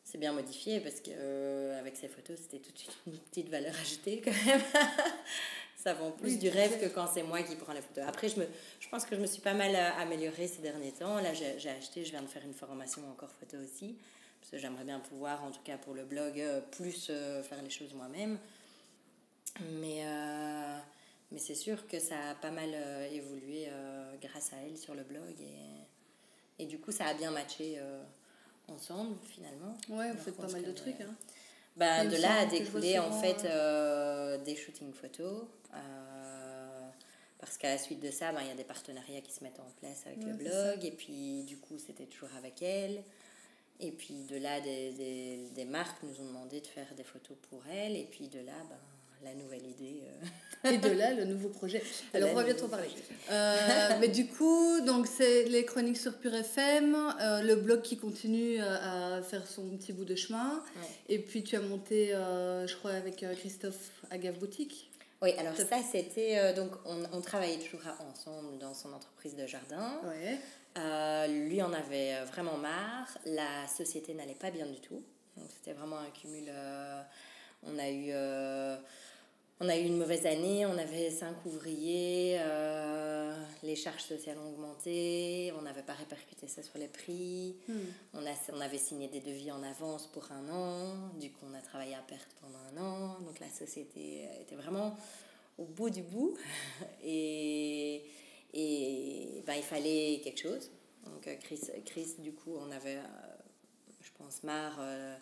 [0.06, 4.44] c'est bien modifié parce que avec ces photos, c'était toute une petite valeur ajoutée quand
[4.46, 4.60] même.
[5.84, 8.00] ça vend plus Oui, du rêve que quand c'est moi qui prends la photo.
[8.06, 8.46] Après, je, me,
[8.80, 11.16] je pense que je me suis pas mal euh, améliorée ces derniers temps.
[11.20, 13.94] Là, j'ai acheté, je viens de faire une formation encore photo aussi.
[14.40, 17.62] Parce que j'aimerais bien pouvoir, en tout cas pour le blog, euh, plus euh, faire
[17.62, 18.38] les choses moi-même.
[19.72, 20.78] Mais, euh,
[21.30, 23.68] mais c'est sûr que ça a pas mal euh, évolué
[24.22, 25.34] grâce à elle sur le blog.
[25.38, 27.78] Et, et du coup, ça a bien matché
[28.68, 29.76] ensemble, finalement.
[29.90, 31.00] Ouais, vous faites pas mal de trucs.
[31.02, 31.14] Hein.
[31.76, 35.44] Bah, de là a découlé en fait euh, euh, des shootings photos.
[35.74, 36.88] euh,
[37.38, 39.60] parce qu'à la suite de ça, ben, il y a des partenariats qui se mettent
[39.60, 40.84] en place avec le Ouais, blog.
[40.84, 43.02] Et puis du coup, c'était toujours avec elle.
[43.80, 47.36] Et puis de là, des, des, des marques nous ont demandé de faire des photos
[47.50, 47.96] pour elle.
[47.96, 48.78] Et puis de là, ben,
[49.24, 50.02] la nouvelle idée.
[50.64, 51.82] euh, Et de là, le nouveau projet.
[52.14, 52.88] Alors, on va bientôt parler.
[53.30, 57.96] Euh, mais du coup, donc c'est les chroniques sur Pure FM, euh, le blog qui
[57.98, 60.62] continue à faire son petit bout de chemin.
[60.76, 60.88] Ouais.
[61.14, 64.90] Et puis tu as monté, euh, je crois, avec Christophe Agave Boutique.
[65.22, 66.52] Oui, alors ça, c'était.
[66.54, 70.00] donc, on, on travaillait toujours ensemble dans son entreprise de jardin.
[70.04, 70.38] Ouais.
[71.28, 73.18] Lui en avait vraiment marre.
[73.26, 75.02] La société n'allait pas bien du tout.
[75.36, 76.50] Donc c'était vraiment un cumul.
[77.66, 78.12] on a eu.
[79.64, 84.38] Euh, on a eu une mauvaise année, on avait cinq ouvriers, euh, les charges sociales
[84.38, 87.72] ont augmenté, on n'avait pas répercuté ça sur les prix, Hmm.
[88.14, 91.54] on, a, on avait signé des devis en avance pour un an, du coup on
[91.54, 94.96] a travaillé à perte pendant un an, donc la société était vraiment
[95.58, 96.36] au bout du bout
[97.04, 98.04] et,
[98.52, 100.70] et ben, il fallait quelque chose.
[101.06, 103.02] Donc euh, Chris, Chris du coup, on avait, euh,
[104.00, 105.16] je pense, marre, euh,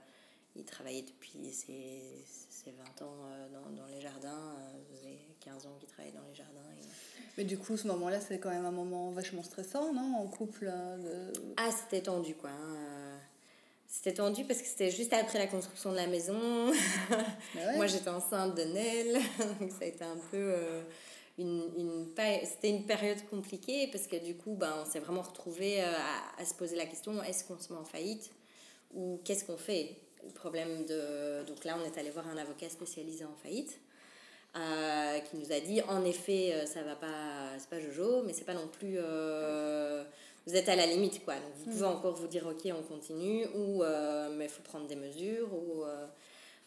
[0.57, 5.19] il travaillait depuis ses, ses 20 ans euh, dans, dans les jardins, euh, ça faisait
[5.41, 6.61] 15 ans qu'il travaillait dans les jardins.
[6.79, 6.87] et-
[7.39, 10.69] Mais du coup, ce moment-là, c'est quand même un moment vachement stressant, non En couple.
[10.73, 12.51] euh, de- Ah, c'était tendu, quoi.
[12.51, 13.19] hein,
[13.89, 16.71] C'était tendu parce que c'était juste après la construction de la maison.
[17.55, 17.77] Ouais.
[17.77, 19.15] Moi, j'étais enceinte de Nel,
[19.61, 20.55] donc ça a été un peu
[21.39, 22.07] une, une
[22.45, 25.95] c'était une période compliquée parce que du coup, ben, on s'est vraiment retrouvé à,
[26.39, 28.31] à se poser la question est-ce qu'on se met en faillite
[28.95, 29.97] ou qu'est-ce qu'on fait?
[30.31, 33.79] Problème de donc là, on est allé voir un avocat spécialisé en faillite.
[34.57, 38.33] euh, qui nous a dit en effet, euh, ça va pas, c'est pas Jojo, mais
[38.33, 38.97] c'est pas non plus.
[38.99, 40.05] euh,
[40.47, 41.35] vous êtes à la limite, quoi.
[41.37, 44.87] Donc vous pouvez encore vous dire, ok, on continue, ou euh, mais il faut prendre
[44.89, 45.49] des mesures.
[45.55, 45.85] Ou,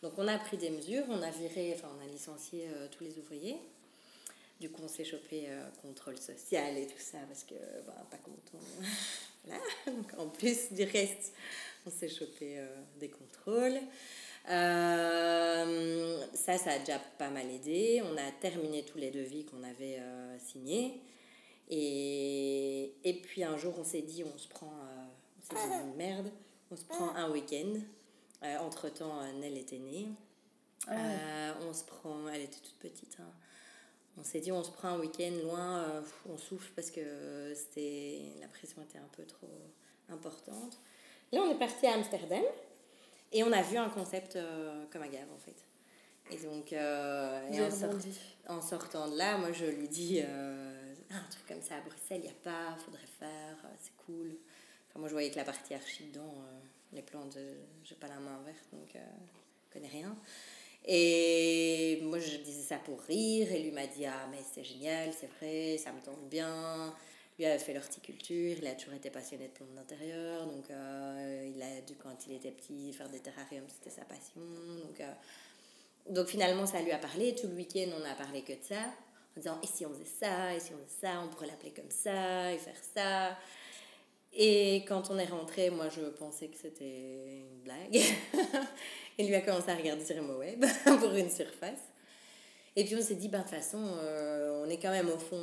[0.02, 3.18] donc on a pris des mesures, on a viré, enfin on a licencié tous les
[3.18, 3.58] ouvriers.
[4.62, 5.50] Du coup, on s'est chopé
[5.82, 8.64] contrôle social et tout ça, parce que, bah, pas content.
[9.46, 9.60] voilà.
[9.88, 11.34] Donc, en plus du reste,
[11.86, 12.68] on s'est chopé euh,
[13.00, 13.80] des contrôles.
[14.50, 18.02] Euh, ça, ça a déjà pas mal aidé.
[18.04, 21.02] On a terminé tous les devis qu'on avait euh, signés.
[21.70, 24.72] Et, et puis un jour, on s'est dit, on se prend,
[25.52, 26.32] on merde,
[26.72, 27.74] on se prend un week-end.
[28.62, 30.08] Entre-temps, Nell était née.
[30.92, 33.18] Euh, on se prend, elle était toute petite.
[33.20, 33.32] hein.
[34.18, 38.48] On s'est dit, on se prend un week-end loin, on souffle parce que c'était la
[38.48, 39.50] pression était un peu trop
[40.10, 40.80] importante.
[41.36, 42.44] Là, on est parti à Amsterdam
[43.34, 45.56] et on a vu un concept euh, comme Agave en fait.
[46.32, 48.18] Et donc, euh, et en, sort- rebondi.
[48.48, 51.82] en sortant de là, moi je lui dis euh, Ah, un truc comme ça à
[51.82, 54.38] Bruxelles, il n'y a pas, faudrait faire, euh, c'est cool.
[54.90, 56.34] Enfin, moi je voyais que la partie archi dedans,
[56.94, 60.16] les plantes, euh, j'ai pas la main verte donc je connais rien.
[60.88, 65.12] Et moi je disais ça pour rire et lui m'a dit Ah, mais c'est génial,
[65.14, 66.94] c'est vrai, ça me tente bien.
[67.38, 71.62] Lui avait fait l'horticulture, il a toujours été passionné de plantes d'intérieur, donc euh, il
[71.62, 74.40] a dû, quand il était petit, faire des terrariums, c'était sa passion.
[74.86, 75.12] Donc, euh,
[76.10, 77.36] donc finalement, ça lui a parlé.
[77.36, 78.80] Tout le week-end, on a parlé que de ça.
[79.36, 81.72] En disant, et si on faisait ça, et si on faisait ça, on pourrait l'appeler
[81.72, 83.38] comme ça, et faire ça.
[84.32, 87.96] Et quand on est rentré, moi, je pensais que c'était une blague.
[89.18, 91.80] et lui a commencé à regarder sur le web pour une surface.
[92.78, 95.18] Et puis on s'est dit, ben, de toute façon, euh, on est quand même au
[95.18, 95.38] fond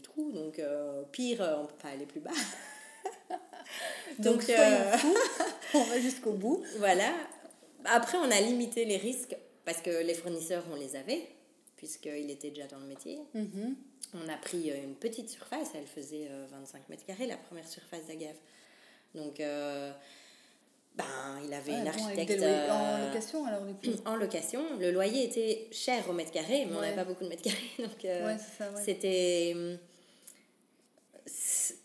[0.00, 2.30] du trou, donc euh, pire, on peut pas aller plus bas.
[4.18, 5.14] Donc, euh, fous,
[5.74, 6.62] on va jusqu'au bout.
[6.78, 7.12] Voilà.
[7.84, 11.28] Après, on a limité les risques parce que les fournisseurs, on les avait,
[11.76, 13.20] puisqu'il était déjà dans le métier.
[13.34, 13.76] Mhm.
[14.14, 17.68] On a pris euh, une petite surface, elle faisait euh, 25 mètres carrés, la première
[17.68, 18.34] surface d'Agave.
[19.14, 19.92] Donc, euh,
[20.96, 21.04] ben,
[21.44, 23.96] il avait Ouais, une architecte euh, en location, alors du coup.
[24.06, 24.62] en location.
[24.80, 27.70] Le loyer était cher au mètre carré, mais on n'avait pas beaucoup de mètres carrés.
[27.78, 28.36] Donc, euh, ouais.
[28.84, 29.52] c'était.
[29.54, 29.78] hum,
[31.26, 31.76] c'est-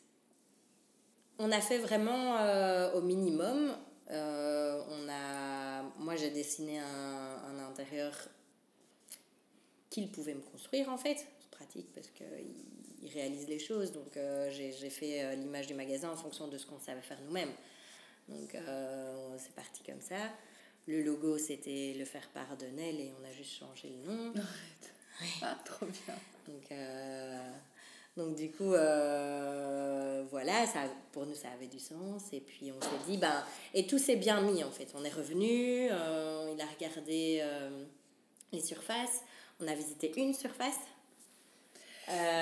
[1.37, 3.75] On a fait vraiment euh, au minimum.
[4.11, 8.13] Euh, on a, moi, j'ai dessiné un, un intérieur
[9.89, 11.25] qu'il pouvait me construire en fait.
[11.39, 12.27] C'est pratique parce qu'il
[13.01, 13.91] il réalise les choses.
[13.91, 17.19] Donc, euh, j'ai j'ai fait l'image du magasin en fonction de ce qu'on savait faire
[17.25, 17.53] nous-mêmes.
[18.29, 18.57] Donc,
[19.37, 20.15] c'est parti comme ça.
[20.87, 24.33] Le logo, c'était le faire part de Nel et on a juste changé le nom.
[25.41, 26.15] Ah, trop bien.
[26.47, 26.69] Donc,
[28.17, 32.23] donc du coup, euh, voilà, ça, pour nous, ça avait du sens.
[32.31, 34.87] Et puis, on s'est dit, ben, et tout s'est bien mis, en fait.
[34.95, 37.83] On est revenu, euh, il a regardé euh,
[38.53, 39.21] les surfaces.
[39.59, 40.79] On a visité une surface.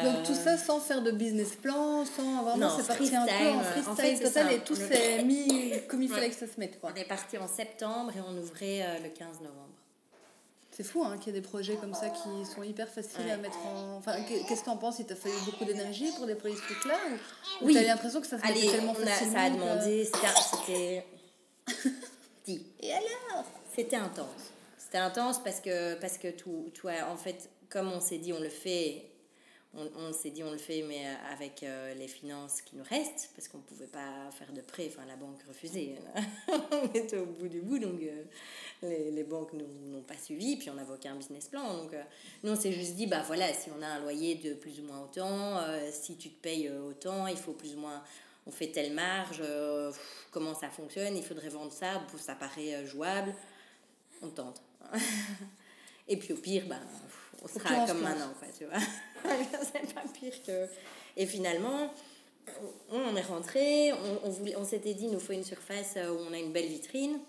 [0.04, 3.32] Donc tout ça sans faire de business plan, sans vraiment, Non, c'est parti un peu
[3.32, 3.90] freestyle.
[3.90, 6.82] en freestyle fait, total et tout s'est mis comme il fallait que ça se mette.
[6.82, 6.92] quoi.
[6.94, 9.73] On est parti en septembre et on ouvrait le 15 novembre.
[10.76, 13.36] C'est fou hein, qu'il y ait des projets comme ça qui sont hyper faciles à
[13.36, 13.38] Ouais.
[13.38, 13.98] mettre en.
[13.98, 14.98] Enfin, qu'est- qu'est-ce que t'en penses?
[15.00, 17.74] Il t'a fallu beaucoup d'énergie pour déployer ce truc-là Ou, ou Oui.
[17.76, 21.06] t'as l'impression que ça se Allez, tellement facilement ça a demandé, c'était...
[22.46, 22.66] Dis.
[22.82, 23.46] Et alors?
[23.76, 24.28] C'était intense.
[24.78, 28.34] C'était intense parce que, parce que tout, tout a- en fait, comme on s'est dit,
[28.34, 29.06] on le fait,
[29.76, 33.32] on, on s'est dit, on le fait, mais avec euh, les finances qui nous restent,
[33.36, 35.96] parce qu'on ne pouvait pas faire de prêt, enfin, la banque refusait.
[36.72, 38.24] on était au bout du bout, donc euh,
[38.84, 41.78] les, les banques nous n'ont pas suivi, puis on n'avait aucun business plan.
[41.78, 42.04] Donc, euh,
[42.44, 44.84] nous, on s'est juste dit, bah voilà, si on a un loyer de plus ou
[44.84, 48.04] moins autant, euh, si tu te payes euh, autant, il faut plus ou moins
[48.46, 52.36] on fait telle marge, euh, pff, comment ça fonctionne, il faudrait vendre ça, pff, ça
[52.36, 53.34] paraît euh, jouable,
[54.22, 54.62] on tente.
[56.08, 58.80] Et puis au pire, pff, on sera comme maintenant, quoi, tu vois.
[59.74, 60.68] C'est pas pire que...
[61.16, 61.94] Et finalement,
[62.92, 66.12] on, est rentré, on, on, voulait- on s'était dit, il nous faut une surface euh,
[66.12, 67.20] où on a une belle vitrine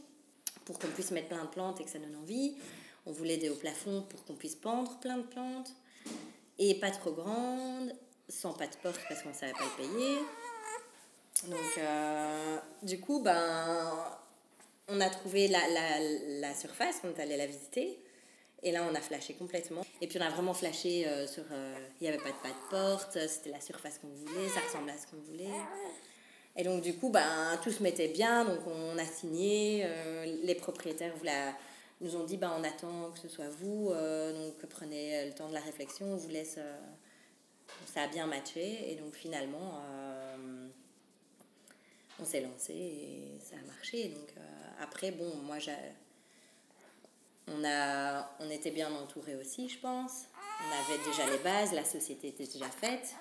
[0.65, 2.55] pour qu'on puisse mettre plein de plantes et que ça donne envie.
[3.07, 5.71] On voulait des hauts plafonds pour qu'on puisse pendre plein de plantes.
[6.59, 7.93] Et pas trop grande,
[8.29, 10.17] sans pas de porte parce qu'on savait pas le payer.
[11.49, 13.93] Donc, euh, du coup, ben,
[14.89, 16.01] on a trouvé la, la,
[16.41, 17.99] la surface, on est allé la visiter.
[18.67, 19.85] Et là, on a flashé complètement.
[20.01, 21.45] Et puis, on a vraiment flashé euh, sur.
[21.53, 24.61] euh, Il n'y avait pas de pas de porte, c'était la surface qu'on voulait, ça
[24.61, 25.51] ressemblait à ce qu'on voulait.
[26.57, 28.45] Et donc, du coup, ben, tout se mettait bien.
[28.45, 29.83] Donc, on a signé.
[29.85, 31.13] euh, les propriétaires
[32.01, 33.91] nous ont dit ben, on attend que ce soit vous.
[33.93, 36.07] euh, donc, prenez le temps de la réflexion.
[36.15, 36.57] On vous laisse.
[36.59, 36.79] euh,
[37.93, 38.91] ça a bien matché.
[38.91, 39.81] Et donc, finalement.
[39.91, 40.69] euh,
[42.21, 44.09] on s'est lancé et ça a marché.
[44.09, 44.41] Donc euh,
[44.81, 45.73] après, bon, moi, j'ai...
[47.49, 50.25] On, a, on était bien entouré aussi, je pense.
[50.67, 53.15] On avait déjà les bases, la société était déjà faite.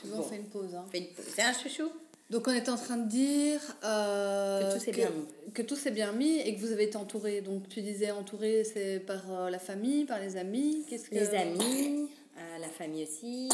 [0.00, 0.74] Souvent, on fait une pause.
[0.74, 0.84] Hein.
[0.90, 1.24] Fait une pause.
[1.34, 1.90] C'est un chouchou.
[2.30, 5.52] Donc on est en train de dire euh, que tout s'est bien mis.
[5.52, 7.40] Que tout s'est bien mis et que vous avez été entouré.
[7.40, 11.14] Donc tu disais entouré, c'est par euh, la famille, par les amis Qu'est-ce que...
[11.16, 12.08] Les amis,
[12.38, 13.48] euh, la famille aussi.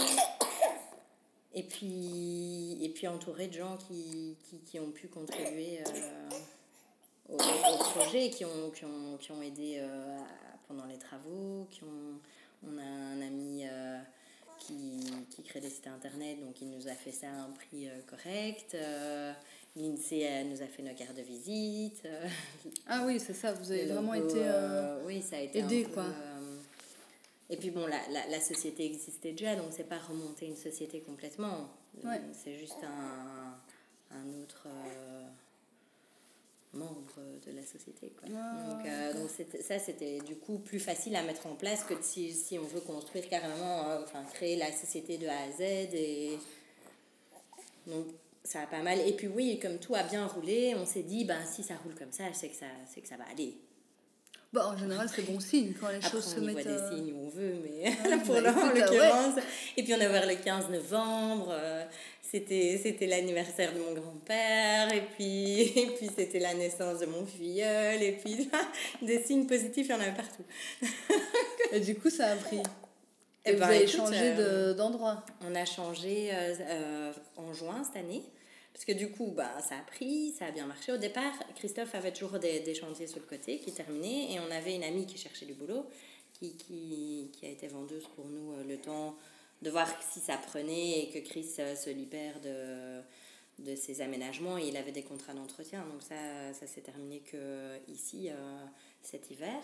[1.55, 5.79] Et puis, et puis entouré de gens qui, qui, qui ont pu contribuer
[7.29, 9.83] au, projet, qui ont, qui ont, qui ont aidé
[10.69, 11.67] pendant les travaux.
[11.71, 12.21] Qui ont,
[12.67, 13.65] on a un ami
[14.59, 17.89] qui, qui, crée des sites internet, donc il nous a fait ça à un prix
[17.89, 18.75] euh, correct.
[18.75, 19.33] Euh,
[19.77, 22.03] L'INSEE nous a fait nos cartes de visite.
[22.07, 22.27] Euh,
[22.87, 24.41] ah oui, c'est ça, vous avez vraiment été
[25.05, 25.85] oui, ça a été aidé.
[25.93, 26.07] quoi.
[27.51, 31.01] et puis bon, la, la, la, société existait déjà, donc c'est pas remonter une société
[31.01, 31.69] complètement.
[32.33, 34.67] C'est juste un, un autre
[36.77, 37.15] membre
[37.47, 38.13] de la société.
[38.19, 38.29] Quoi.
[38.37, 41.95] Ah, donc, euh, donc ça, c'était du coup plus facile à mettre en place que
[42.01, 45.61] si, si on veut construire carrément, euh, enfin créer la société de A à Z.
[45.95, 46.39] Et...
[47.87, 48.07] Donc
[48.45, 49.01] ça a pas mal.
[49.01, 51.95] Et puis oui, comme tout a bien roulé, on s'est dit, ben, si ça roule
[51.95, 53.57] comme ça, c'est que ça, c'est que ça va aller.
[54.53, 56.51] Bah, en général, c'est bon signe quand les choses se mettent.
[56.51, 57.91] On voit des euh, signes où on veut, mais
[58.25, 59.35] pour bah, l'occurrence.
[59.77, 61.55] Et puis on a ouvert le 15 novembre
[62.31, 67.25] c'était c'était l'anniversaire de mon grand-père et puis et puis c'était la naissance de mon
[67.27, 68.51] filleul et puis
[69.03, 70.45] des signes positifs il y en avait partout.
[71.73, 72.59] Et du coup ça a pris.
[72.59, 75.25] Et, eh vous ben, avez changé euh, d'endroit.
[75.41, 78.23] on a changé euh, euh, en juin cette année.
[78.73, 80.93] Parce que du coup bah ça a pris ça a bien marché.
[80.93, 84.51] Au départ Christophe avait toujours des, des chantiers sur le côté qui terminaient et on
[84.51, 85.87] avait une amie qui cherchait du boulot
[86.39, 89.17] qui, qui, qui a été vendeuse pour nous le temps
[89.63, 93.01] de voir si ça prenait et que Chris euh, se libère de,
[93.65, 94.59] de ses aménagements.
[94.59, 96.15] Et il avait des contrats d'entretien, donc ça,
[96.53, 98.65] ça s'est terminé que ici euh,
[99.03, 99.61] cet hiver.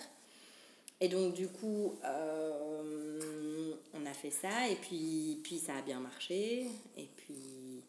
[1.00, 6.00] Et donc du coup, euh, on a fait ça et puis, puis ça a bien
[6.00, 6.66] marché.
[6.96, 7.82] Et puis,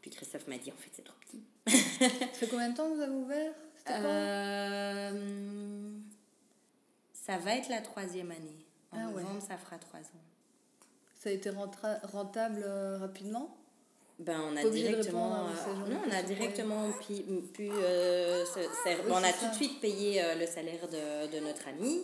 [0.00, 1.42] puis Christophe m'a dit en fait c'est trop petit.
[1.66, 3.52] ça fait combien de temps que vous avez ouvert
[7.12, 8.64] Ça va être la troisième année.
[8.92, 10.33] En ah novembre, ça fera trois ans.
[11.24, 13.56] Ça a été rentable euh, rapidement?
[14.18, 17.14] Ben, on a directement, euh, non, on a directement pu,
[17.54, 18.44] pu euh,
[19.08, 22.02] on a tout de suite payé le salaire de, de, notre ami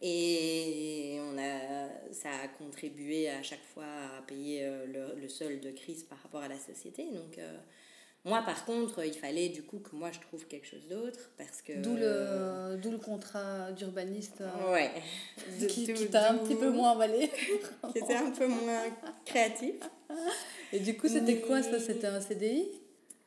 [0.00, 5.70] et on a, ça a contribué à chaque fois à payer le, le solde de
[5.70, 7.04] crise par rapport à la société.
[7.12, 7.38] Donc,
[8.26, 11.60] moi, par contre, il fallait du coup que moi je trouve quelque chose d'autre parce
[11.60, 11.74] que.
[11.74, 14.40] D'où le, d'où le contrat d'urbaniste.
[14.40, 14.90] Euh, ouais.
[15.68, 17.30] qui, t'a un petit peu moins emballé.
[17.92, 18.84] qui était un peu moins
[19.26, 19.74] créatif.
[20.72, 21.78] Et du coup, c'était quoi ça?
[21.78, 22.66] C'était un CDI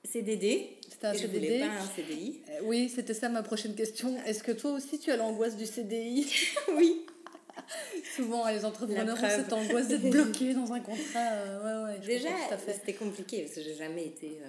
[0.03, 0.79] CDD.
[0.89, 1.45] C'était un CDD.
[1.45, 2.41] Voulais pas un CDI.
[2.49, 4.15] Euh, oui, c'était ça ma prochaine question.
[4.25, 6.25] Est-ce que toi aussi tu as l'angoisse du CDI
[6.75, 7.05] Oui.
[8.15, 11.19] Souvent, les entrepreneurs ont cette angoisse d'être bloqués dans un contrat.
[11.19, 12.29] Euh, ouais, ouais, Déjà,
[12.65, 14.39] c'était compliqué parce que j'ai jamais été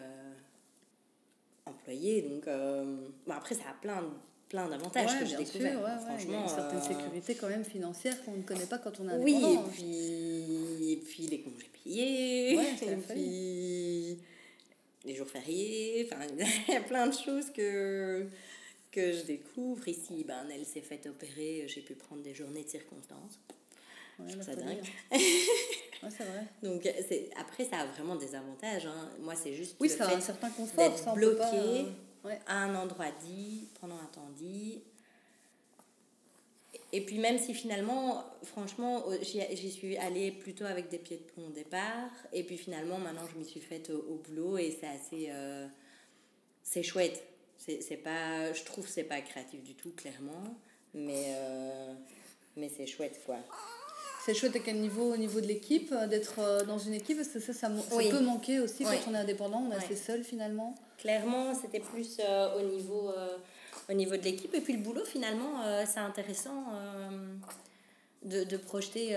[1.97, 2.85] Donc, euh,
[3.27, 4.05] bon, après, ça a plein,
[4.49, 6.01] plein d'avantages que j'ai découvert.
[6.01, 8.79] franchement, il y a une certaine euh, sécurité quand même financière qu'on ne connaît pas
[8.79, 14.19] quand on a Oui, et puis, et puis les congés payés, et puis
[15.05, 16.09] les jours fériés.
[16.11, 16.27] Enfin,
[16.69, 18.27] il y a plein de choses que
[18.91, 20.25] que je découvre ici.
[20.27, 23.39] Ben, elle s'est fait opérer, j'ai pu prendre des journées de circonstances.
[24.19, 24.83] Ouais, ça dingue.
[26.03, 26.45] Ouais, c'est vrai.
[26.63, 28.87] Donc, c'est, après, ça a vraiment des avantages.
[28.87, 29.11] Hein.
[29.21, 31.87] Moi, c'est juste oui, le ça fait a un certain confort, d'être bloqué
[32.25, 34.83] euh, à un endroit dit, pendant un temps dit.
[36.93, 41.49] Et puis, même si finalement, franchement, j'y, suis allée plutôt avec des pieds de pont
[41.49, 42.11] au départ.
[42.33, 45.31] Et puis, finalement, maintenant, je m'y suis faite au, boulot et c'est assez.
[45.31, 45.67] Euh,
[46.63, 47.25] c'est chouette.
[47.57, 50.57] C'est, pas, je trouve que c'est pas créatif du tout, clairement.
[50.95, 51.93] Mais, euh,
[52.57, 53.39] mais c'est chouette, quoi
[54.29, 57.17] c'est chouette à quel niveau Au niveau de l'équipe, euh, d'être euh, dans une équipe,
[57.17, 60.23] parce que ça, ça, peut manquer aussi quand on est indépendant, on est assez seul
[60.23, 60.75] finalement.
[60.99, 63.11] Clairement, c'était plus euh, au, niveau,
[63.89, 64.55] au niveau de l'équipe.
[64.55, 66.65] Et puis le boulot, finalement, c'est intéressant
[68.23, 69.17] de, de, projeter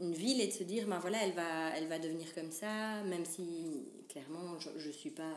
[0.00, 3.02] une ville et de se dire, ben voilà, elle va, elle va devenir comme ça,
[3.06, 5.34] même si clairement, je ne suis pas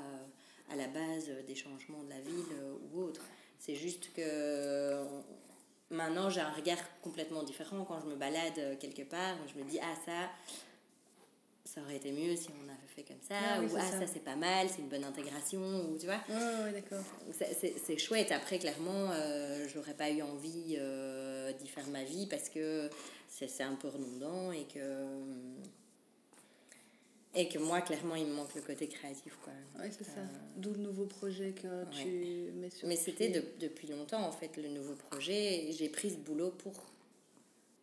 [0.72, 2.54] à la base des changements de la ville
[2.94, 3.22] ou autre.
[3.58, 5.04] C'est juste que
[5.92, 9.36] Maintenant, j'ai un regard complètement différent quand je me balade euh, quelque part.
[9.54, 10.30] Je me dis, ah, ça,
[11.66, 13.36] ça aurait été mieux si on avait fait comme ça.
[13.58, 15.60] Ah ou, ah, ça, c'est pas mal, c'est une bonne intégration.
[15.60, 17.04] Ou, tu vois Oui, d'accord.
[17.34, 18.32] C'est chouette.
[18.32, 22.90] Après, clairement, euh, j'aurais pas eu envie euh, d'y faire ma vie parce que
[23.28, 24.80] c'est un peu redondant et que.
[27.34, 29.38] Et que moi, clairement, il me manque le côté créatif.
[29.44, 29.54] Quoi.
[29.80, 30.22] Oui, c'est ça.
[30.58, 34.68] D'où le nouveau projet que tu mets sur Mais c'était depuis longtemps, en fait, le
[34.68, 35.72] nouveau projet.
[35.72, 36.74] J'ai pris ce boulot pour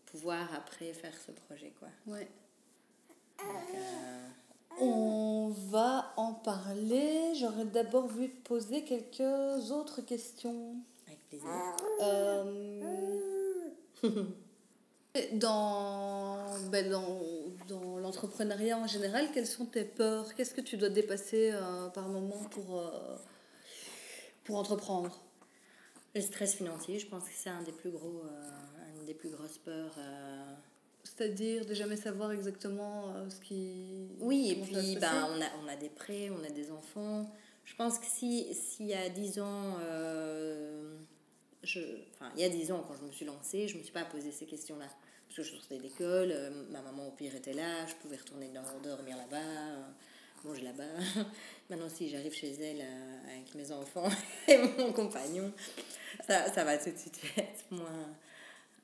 [0.06, 1.72] pouvoir après faire ce projet.
[1.78, 1.88] Quoi.
[2.06, 2.28] Ouais.
[4.80, 7.34] On va en parler.
[7.34, 10.76] J'aurais d'abord voulu te poser quelques autres questions.
[11.06, 11.48] Avec plaisir.
[12.02, 12.98] Euh,
[15.32, 17.20] dans, ben dans,
[17.68, 20.34] dans l'entrepreneuriat en général, quelles sont tes peurs?
[20.34, 23.16] Qu'est-ce que tu dois dépasser euh, par moment pour, euh,
[24.44, 25.18] pour entreprendre?
[26.14, 28.22] Le stress financier, je pense que c'est un des plus gros,
[28.98, 29.94] une des plus grosses peurs
[31.08, 34.08] c'est-à-dire de jamais savoir exactement euh, ce qui.
[34.20, 37.30] Oui, et puis ben, on, a, on a des prêts, on a des enfants.
[37.64, 40.96] Je pense que si, s'il y a 10 ans, euh,
[41.68, 41.80] je,
[42.14, 43.92] enfin, il y a 10 ans, quand je me suis lancée, je ne me suis
[43.92, 44.86] pas posé ces questions-là.
[45.26, 48.48] Parce que je sortais d'école, euh, ma maman au pire était là, je pouvais retourner
[48.48, 49.92] dormir là-bas,
[50.44, 51.24] manger là-bas.
[51.70, 52.80] Maintenant, si j'arrive chez elle
[53.30, 54.08] avec mes enfants
[54.48, 55.52] et mon compagnon,
[56.26, 58.08] ça, ça va tout de suite être moins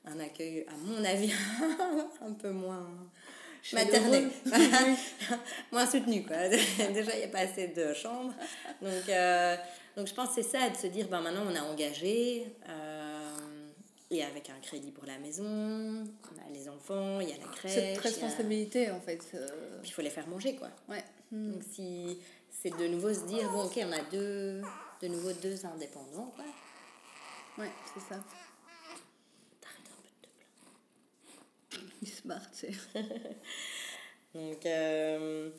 [0.05, 1.33] un accueil, à mon avis,
[2.21, 2.87] un peu moins
[3.73, 4.29] maternel,
[5.71, 6.23] moins soutenu.
[6.23, 6.47] Quoi.
[6.47, 8.35] Déjà, il n'y a pas assez de chambres.
[8.81, 9.55] Donc, euh,
[9.95, 13.29] donc je pense que c'est ça, de se dire, ben, maintenant, on a engagé, euh,
[14.11, 17.51] et avec un crédit pour la maison, on a les enfants, il y a la
[17.51, 17.73] crèche.
[17.73, 19.21] Cette responsabilité, en fait.
[19.33, 19.47] Euh.
[19.83, 20.69] il faut les faire manger, quoi.
[20.89, 21.03] Ouais.
[21.31, 22.17] Donc, si
[22.49, 24.61] c'est de nouveau se dire, bon, ok, on a deux,
[25.01, 26.45] de nouveau deux indépendants, quoi.
[27.57, 28.21] Ouais, c'est ça.
[32.05, 32.71] smart, c'est.
[34.33, 35.49] donc, euh,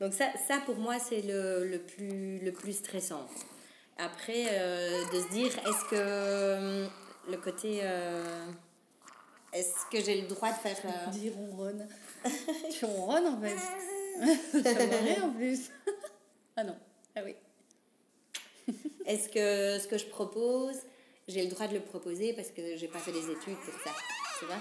[0.00, 3.26] donc ça, ça, pour moi, c'est le, le, plus, le plus stressant.
[3.98, 6.86] Après, euh, de se dire, est-ce que euh,
[7.28, 7.82] le côté...
[9.52, 11.10] est-ce que j'ai le droit de faire...
[11.10, 11.88] Dire ronronne.
[12.70, 13.56] tu ronronnes, en fait.
[14.62, 15.70] ça me en plus.
[16.56, 16.76] ah non.
[17.16, 17.34] Ah oui.
[19.06, 20.76] est-ce que ce que je propose,
[21.26, 23.90] j'ai le droit de le proposer parce que j'ai pas fait les études pour ça,
[24.38, 24.60] tu vois?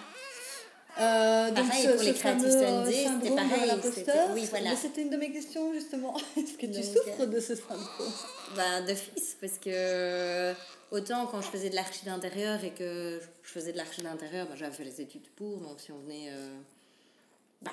[1.00, 3.72] Euh, donc pareil, ce, pour les Creative Sunday, c'était pareil.
[4.34, 4.76] Oui, voilà.
[4.76, 6.16] C'était une de mes questions, justement.
[6.38, 8.12] Est-ce que tu souffres de ce syndrome?
[8.56, 10.54] ben, De fils, parce que
[10.92, 14.56] autant quand je faisais de l'archi d'intérieur et que je faisais de l'archi d'intérieur, ben,
[14.56, 16.30] j'avais fait les études pour, donc si on venait...
[16.30, 16.58] Euh,
[17.62, 17.72] ben,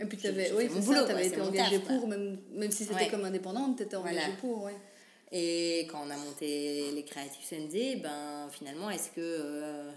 [0.00, 2.84] et puis tu avais, oui, c'est ça, tu avais été engagée pour, même, même si
[2.84, 4.76] c'était comme indépendante, tu étais engagée pour, ouais.
[5.32, 9.20] Et quand on a monté les Creative Sunday, ben, finalement, est-ce que...
[9.20, 9.90] Euh,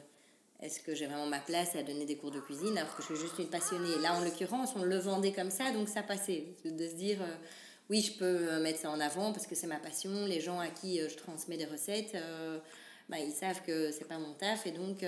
[0.64, 3.08] est-ce que j'ai vraiment ma place à donner des cours de cuisine alors que je
[3.08, 3.98] suis juste une passionnée?
[4.02, 6.46] Là, en l'occurrence, on le vendait comme ça, donc ça passait.
[6.64, 7.36] De se dire, euh,
[7.90, 10.26] oui, je peux mettre ça en avant parce que c'est ma passion.
[10.26, 12.60] Les gens à qui euh, je transmets des recettes, euh,
[13.10, 15.00] bah, ils savent que c'est pas mon taf et donc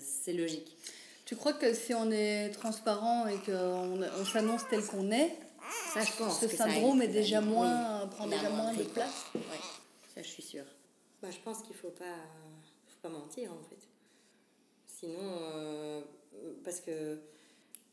[0.00, 0.74] c'est logique.
[1.26, 5.36] Tu crois que si on est transparent et qu'on on, s'annonce tel qu'on est,
[5.92, 9.42] ça, je pense ce syndrome est déjà moins, prend déjà moins de place Oui,
[10.14, 10.64] ça, je suis sûre.
[11.20, 12.16] Bah, je pense qu'il faut pas,
[12.86, 13.88] faut pas mentir en fait.
[14.98, 16.00] Sinon, euh,
[16.64, 17.18] parce que,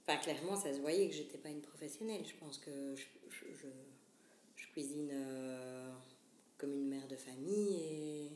[0.07, 2.21] enfin, clairement, ça se voyait que j'étais pas une professionnelle.
[2.25, 3.67] Je pense que je, je,
[4.55, 5.91] je, cuisine euh,
[6.57, 8.31] comme une mère de famille et.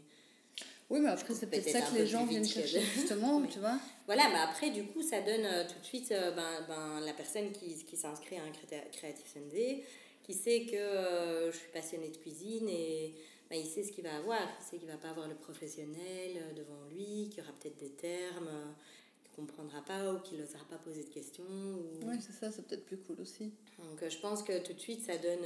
[0.90, 3.80] Oui, mais après, c'est peut-être ça que les gens viennent chercher, justement, tu vois.
[4.06, 7.52] Voilà, mais après, du coup, ça donne euh, tout de suite ben, ben, la personne
[7.52, 9.84] qui, qui s'inscrit à un Creative Sunday,
[10.24, 13.16] qui sait que je suis passionnée de cuisine et
[13.50, 14.42] bah, il sait ce qu'il va avoir.
[14.60, 17.78] Il sait qu'il va pas avoir le professionnel euh, devant lui, qu'il y aura peut-être
[17.78, 18.72] des termes euh,
[19.24, 21.44] qu'il comprendra pas ou qu'il n'osera pas poser de questions.
[21.44, 22.06] Ou...
[22.06, 23.52] Oui, c'est ça, c'est peut-être plus cool aussi.
[23.80, 25.46] Donc euh, je pense que tout de suite, ça donne,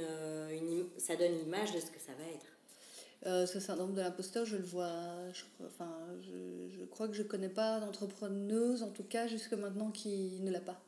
[0.52, 3.46] une, ça donne l'image de ce que ça va être.
[3.46, 5.32] ce syndrome de l'imposteur, je le vois.
[5.32, 9.54] Je, enfin, je, je crois que je ne connais pas d'entrepreneuse, en tout cas, jusque
[9.54, 10.78] maintenant, qui ne l'a pas.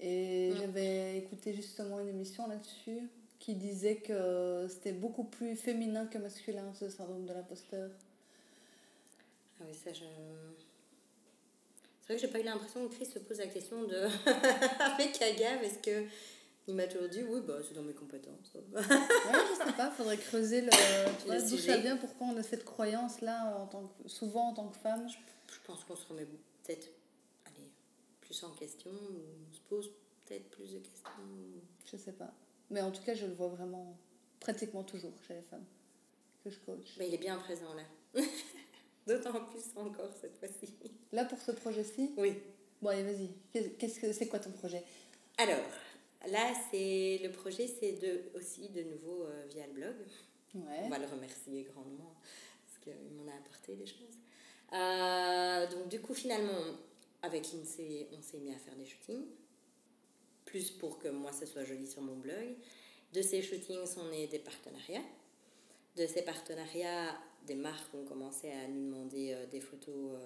[0.00, 3.08] Et j'avais écouté justement une émission là-dessus
[3.42, 7.90] qui disait que c'était beaucoup plus féminin que masculin, ce syndrome de l'imposteur.
[9.60, 10.04] Ah oui, ça, je.
[12.00, 13.96] C'est vrai que j'ai pas eu l'impression que Chris se pose la question de.
[14.80, 16.06] Avec Agave, est-ce que.
[16.68, 18.52] Il m'a toujours dit, oui, bah, c'est dans mes compétences.
[18.54, 20.70] ouais, je sais pas, faudrait creuser le.
[20.70, 24.54] Tu vois, d'où ça vient, pourquoi on a cette croyance-là, en tant que, souvent en
[24.54, 25.16] tant que femme Je,
[25.52, 26.26] je pense qu'on se remet
[26.62, 26.86] peut-être
[27.46, 27.72] allez,
[28.20, 29.90] plus en question, ou on se pose
[30.24, 31.10] peut-être plus de questions.
[31.84, 32.32] Je sais pas.
[32.72, 33.94] Mais en tout cas, je le vois vraiment
[34.40, 35.64] pratiquement toujours chez les femmes
[36.42, 36.96] que je coach.
[36.98, 37.84] Mais il est bien présent là.
[39.06, 40.74] D'autant plus encore cette fois-ci.
[41.12, 42.12] Là pour ce projet-ci?
[42.16, 42.34] Oui.
[42.80, 43.30] Bon, allez, vas-y.
[43.78, 44.82] Qu'est-ce que c'est quoi ton projet?
[45.38, 45.64] Alors,
[46.30, 49.94] là, c'est le projet, c'est de aussi de nouveau euh, via le blog.
[50.54, 50.80] Ouais.
[50.84, 52.14] On va le remercier grandement
[52.66, 54.18] parce qu'il m'en a apporté des choses.
[54.72, 56.76] Euh, donc, du coup, finalement,
[57.22, 59.26] avec l'INSEE, on s'est mis à faire des shootings
[60.52, 62.56] plus pour que moi, ça soit joli sur mon blog.
[63.14, 65.08] De ces shootings, on est des partenariats.
[65.96, 70.18] De ces partenariats, des marques ont commencé à nous demander des photos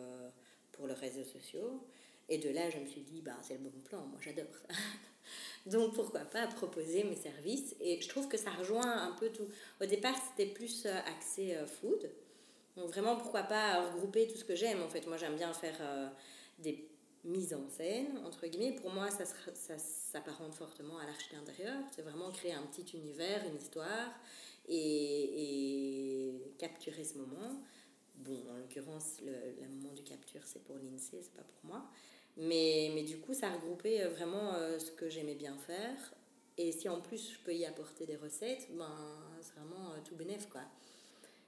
[0.73, 1.81] pour les réseaux sociaux.
[2.29, 4.75] Et de là, je me suis dit, bah, c'est le bon plan, moi j'adore ça.
[5.71, 7.75] Donc pourquoi pas proposer mes services?
[7.81, 9.49] Et je trouve que ça rejoint un peu tout.
[9.81, 12.11] Au départ, c'était plus euh, axé euh, food.
[12.77, 14.83] Donc vraiment, pourquoi pas regrouper tout ce que j'aime.
[14.83, 16.09] En fait, moi j'aime bien faire euh,
[16.59, 16.89] des
[17.27, 18.75] mises en scène, entre guillemets.
[18.77, 19.25] Pour moi, ça,
[19.79, 21.79] s'apparente fortement à l'archi d'intérieur.
[21.95, 24.11] C'est vraiment créer un petit univers, une histoire
[24.69, 27.61] et, et capturer ce moment.
[28.17, 31.91] Bon, en l'occurrence, le, le, moment du capture, c'est pour l'INSEE, c'est pas pour moi.
[32.37, 36.15] Mais, mais du coup, ça regroupait euh, vraiment euh, ce que j'aimais bien faire.
[36.59, 38.97] Et si en plus je peux y apporter des recettes, ben,
[39.43, 40.63] c'est vraiment euh, tout bénef, quoi.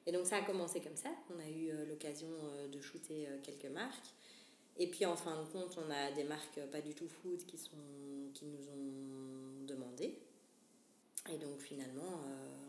[0.07, 1.11] Et donc ça a commencé comme ça.
[1.35, 2.29] On a eu l'occasion
[2.73, 4.15] de shooter quelques marques.
[4.79, 7.59] Et puis en fin de compte, on a des marques pas du tout food qui,
[7.59, 7.77] sont,
[8.35, 10.19] qui nous ont demandé.
[11.31, 12.23] Et donc finalement,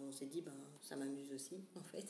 [0.07, 0.51] on s'est dit, ben,
[0.81, 2.05] ça m'amuse aussi, en fait.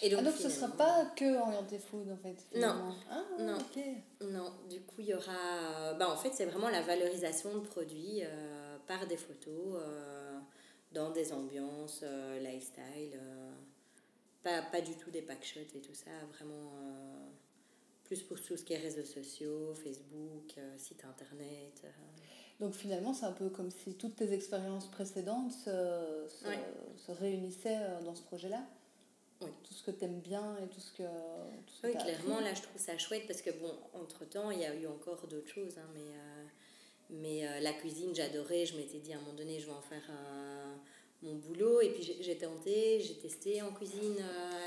[0.00, 2.94] Et donc, ah, donc ce ne sera pas que orienté food en fait Non.
[3.10, 3.58] Ah, non.
[4.22, 4.52] non.
[4.68, 5.94] Du coup, il y aura.
[5.94, 10.38] Bah, en fait, c'est vraiment la valorisation de produits euh, par des photos euh,
[10.92, 13.20] dans des ambiances euh, lifestyle.
[14.42, 16.10] pas, pas du tout des packshots et tout ça.
[16.32, 16.72] Vraiment
[18.04, 21.82] plus pour tout ce qui est réseaux sociaux, Facebook, site internet.
[22.60, 26.26] Donc finalement, c'est un peu comme si toutes tes expériences précédentes se,
[26.96, 28.62] se réunissaient dans ce projet-là
[29.64, 31.02] tout ce que tu aimes bien et tout ce que.
[31.84, 34.86] oui, clairement, là, je trouve ça chouette parce que, bon, entre-temps, il y a eu
[34.86, 36.44] encore d'autres choses, hein, mais, euh,
[37.10, 38.66] mais euh, la cuisine, j'adorais.
[38.66, 40.74] Je m'étais dit à un moment donné, je vais en faire euh,
[41.22, 41.80] mon boulot.
[41.80, 44.16] Et puis, j'ai tenté, j'ai testé en cuisine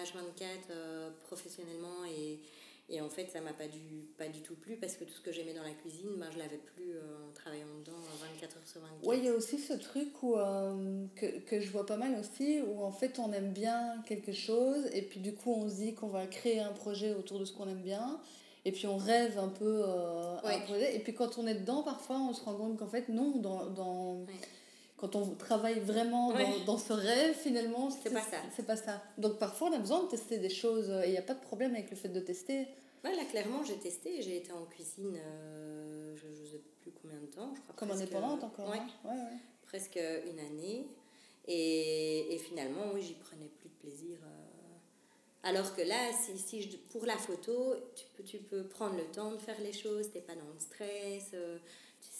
[0.03, 2.39] H24 professionnellement et
[2.87, 5.21] et en fait, ça m'a pas du, pas du tout plu parce que tout ce
[5.21, 7.97] que j'aimais dans la cuisine, ben, je l'avais plus euh, en travaillant dedans
[8.33, 9.07] 24 heures sur 24.
[9.07, 12.15] Oui, il y a aussi ce truc où, euh, que, que, je vois pas mal
[12.19, 15.75] aussi, où en fait on aime bien quelque chose et puis du coup on se
[15.75, 18.19] dit qu'on va créer un projet autour de ce qu'on aime bien.
[18.65, 20.95] Et puis on rêve un peu euh, un projet.
[20.95, 23.65] Et puis quand on est dedans, parfois on se rend compte qu'en fait, non, dans,
[23.65, 24.25] dans,
[24.97, 28.37] quand on travaille vraiment dans, dans, ce rêve, finalement, c'est pas ça.
[28.55, 29.03] C'est pas ça.
[29.17, 31.41] Donc parfois, on a besoin de tester des choses et il n'y a pas de
[31.41, 32.67] problème avec le fait de tester.
[33.03, 34.21] Ouais, là, clairement, j'ai testé.
[34.21, 37.53] J'ai été en cuisine, euh, je ne sais plus combien de temps.
[37.53, 38.87] Je crois Comme indépendante encore ouais, hein.
[39.03, 39.37] ouais, ouais.
[39.67, 40.87] Presque une année.
[41.47, 44.17] Et, et finalement, oui, j'y prenais plus de plaisir.
[44.23, 44.55] Euh.
[45.43, 49.05] Alors que là, si, si je, pour la photo, tu peux, tu peux prendre le
[49.05, 51.29] temps de faire les choses, tu n'es pas dans le stress.
[51.35, 51.59] Euh,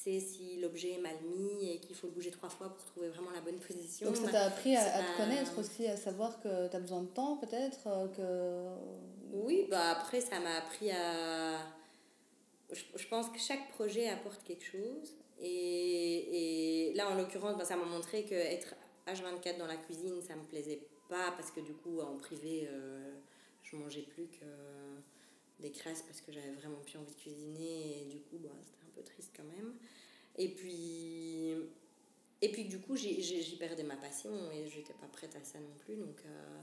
[0.06, 3.32] si l'objet est mal mis et qu'il faut le bouger trois fois pour trouver vraiment
[3.32, 4.08] la bonne position.
[4.08, 7.08] Donc ça t'a appris à, te connaître aussi, à savoir que tu as besoin de
[7.08, 9.38] temps peut-être euh, que...
[9.45, 11.58] Oui, bah après ça m'a appris à...
[12.72, 15.16] Je, pense que chaque projet apporte quelque chose.
[15.39, 18.74] Et, et là, en l'occurrence, bah, ça m'a montré que être
[19.08, 23.14] H24 dans la cuisine, ça me plaisait pas parce que du coup, en privé, euh,
[23.64, 24.45] je mangeais plus que
[25.60, 28.84] des crasses parce que j'avais vraiment plus envie de cuisiner et du coup, bah, c'était
[28.95, 29.73] peu triste quand même.
[30.37, 31.55] Et puis,
[32.41, 35.75] et puis du coup, j'y perdais ma passion et j'étais pas prête à ça non
[35.85, 35.95] plus.
[35.95, 36.61] Donc, euh,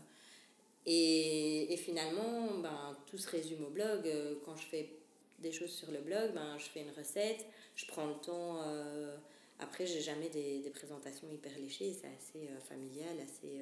[0.87, 4.07] et, et, finalement, ben, tout se résume au blog.
[4.07, 4.91] Euh, quand je fais
[5.39, 8.63] des choses sur le blog, ben, je fais une recette, je prends le temps.
[8.67, 9.17] Euh,
[9.59, 13.61] après, j'ai jamais des, des, présentations hyper léchées, c'est assez familial, assez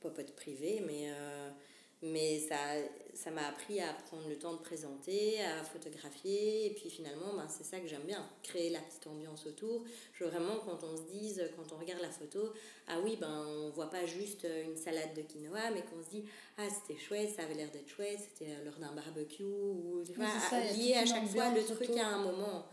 [0.00, 1.10] popote privé, mais
[2.04, 2.56] mais ça
[3.14, 7.46] ça m'a appris à prendre le temps de présenter, à photographier, et puis finalement, ben,
[7.48, 9.84] c'est ça que j'aime bien, créer la petite ambiance autour.
[10.12, 12.52] Je veux vraiment, quand on se dise, quand on regarde la photo,
[12.88, 16.24] ah oui, ben, on voit pas juste une salade de quinoa, mais qu'on se dit,
[16.58, 20.26] ah c'était chouette, ça avait l'air d'être chouette, c'était lors d'un barbecue, ou tu vois,
[20.76, 22.66] lier à chaque fois le truc à un moment.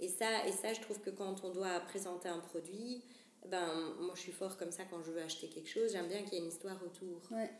[0.00, 3.02] Et ça, et ça, je trouve que quand on doit présenter un produit,
[3.48, 6.22] ben, moi je suis fort comme ça quand je veux acheter quelque chose, j'aime bien
[6.22, 7.20] qu'il y ait une histoire autour.
[7.30, 7.50] Ouais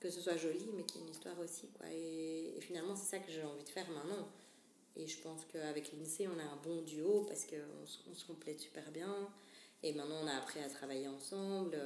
[0.00, 1.68] que ce soit joli, mais qu'il y ait une histoire aussi.
[1.78, 1.86] Quoi.
[1.90, 4.28] Et, finalement, c'est ça que j'ai envie de faire maintenant.
[4.96, 8.60] Et je pense qu'avec l'INSEE, on a un bon duo parce qu'on on se complète
[8.60, 9.28] super bien.
[9.82, 11.78] Et maintenant, on a appris à travailler ensemble.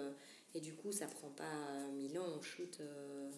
[0.54, 2.26] Et du coup, ça prend pas mille ans.
[2.38, 3.30] On shoot euh,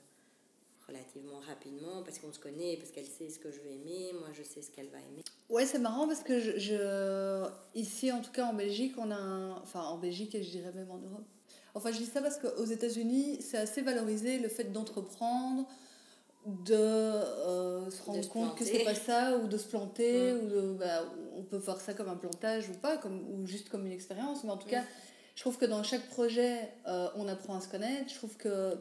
[0.87, 4.13] relativement rapidement parce qu'on se connaît, parce qu'elle sait ce que je vais aimer.
[4.15, 5.23] Moi, je sais ce qu'elle va aimer.
[5.49, 9.17] Ouais, c'est marrant parce que je, je, ici, en tout cas en Belgique, on a
[9.17, 11.27] un, enfin en Belgique et je dirais même en Europe,
[11.75, 15.67] Enfin, je dis ça parce qu'aux États-Unis, c'est assez valorisé le fait d'entreprendre,
[16.47, 20.39] de euh, se rendre compte que c'est pas ça, ou de se planter, mm.
[20.39, 21.05] ou de, bah,
[21.37, 24.45] on peut voir ça comme un plantage ou pas, comme, ou juste comme une expérience.
[24.45, 24.73] Mais en tout mm.
[24.73, 24.85] cas,
[25.35, 28.09] je trouve que dans chaque projet, euh, on apprend à se connaître.
[28.09, 28.77] Je trouve que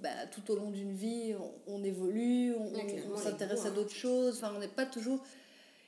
[0.00, 1.34] bah, tout au long d'une vie,
[1.66, 3.72] on, évolue, on, s'intéresse à hein.
[3.74, 4.38] d'autres choses.
[4.38, 5.22] Enfin, on n'est pas toujours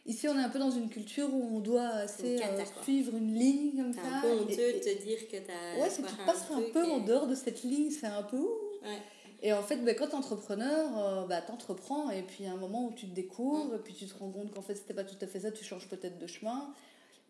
[0.07, 2.82] Ici, on est un peu dans une culture où on doit assez Une cata, euh,
[2.82, 4.07] suivre une ligne comme C'est ça.
[4.16, 5.80] un peu honteux de te dire que t'as.
[5.80, 8.22] Ouais, si tu foiré passes un peu et- en dehors de cette ligne, c'est un
[8.22, 8.38] peu.
[8.40, 8.98] Ouais.
[9.42, 12.53] Et en fait, ben, quand t'es entrepreneur, euh, bah, t'entreprends et puis il y a
[12.53, 14.94] un moment où tu te découvres et puis tu te rends compte qu'en fait, c'était
[14.94, 16.74] pas tout à fait ça, tu changes peut-être de chemin.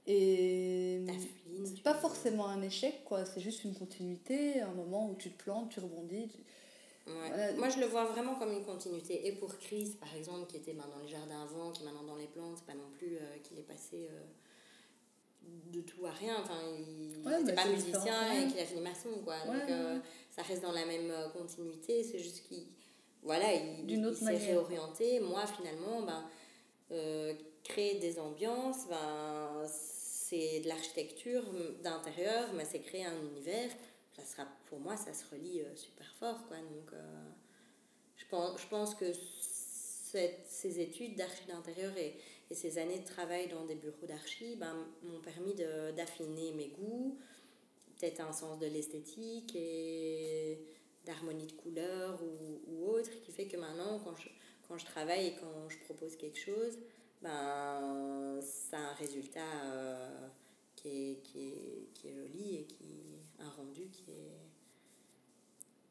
[0.06, 1.00] Et
[1.64, 3.24] c'est tu- pas forcément un échec, quoi.
[3.26, 6.28] C'est juste une continuité, un moment où tu te plantes, tu rebondis.
[6.28, 6.38] tu-
[7.10, 7.28] Ouais.
[7.28, 7.52] Voilà.
[7.54, 9.26] Moi, je le vois vraiment comme une continuité.
[9.26, 12.04] Et pour Chris, par exemple, qui était ben, dans les jardins avant, qui est maintenant
[12.04, 14.20] dans les plantes, c'est pas non plus euh, qu'il est passé euh,
[15.72, 16.36] de tout à rien.
[16.40, 19.36] Enfin, il Ouais, n'était bah, pas musicien et qu'il a fini maçon, quoi.
[19.48, 19.98] Ouais, Donc, euh,
[20.30, 22.02] ça reste dans la même euh, continuité.
[22.02, 22.64] C'est juste qu'il
[23.22, 25.20] voilà, il, il s'est réorienté.
[25.20, 26.24] Moi, finalement, ben,
[26.92, 31.42] euh, créer des ambiances, ben, c'est de l'architecture
[31.82, 33.70] d'intérieur, mais c'est créer un univers.
[34.20, 36.58] Ça sera, pour moi, ça se relie euh, super fort, quoi.
[36.58, 37.30] Donc, euh,
[38.16, 39.06] je pense, je pense que
[40.12, 42.16] ces études d'archi d'intérieur et,
[42.50, 47.16] et ces années de travail dans des bureaux d'archi ben, m'ont permis d'affiner mes goûts,
[47.96, 50.58] peut-être un sens de l'esthétique et
[51.06, 54.28] d'harmonie de couleurs ou, ou autre, qui fait que maintenant, quand je,
[54.68, 56.78] quand je travaille et quand je propose quelque chose,
[57.22, 60.28] ben, ça a un résultat euh,
[60.80, 62.84] qui, est, qui, est, qui est joli et qui
[63.38, 64.38] un rendu qui est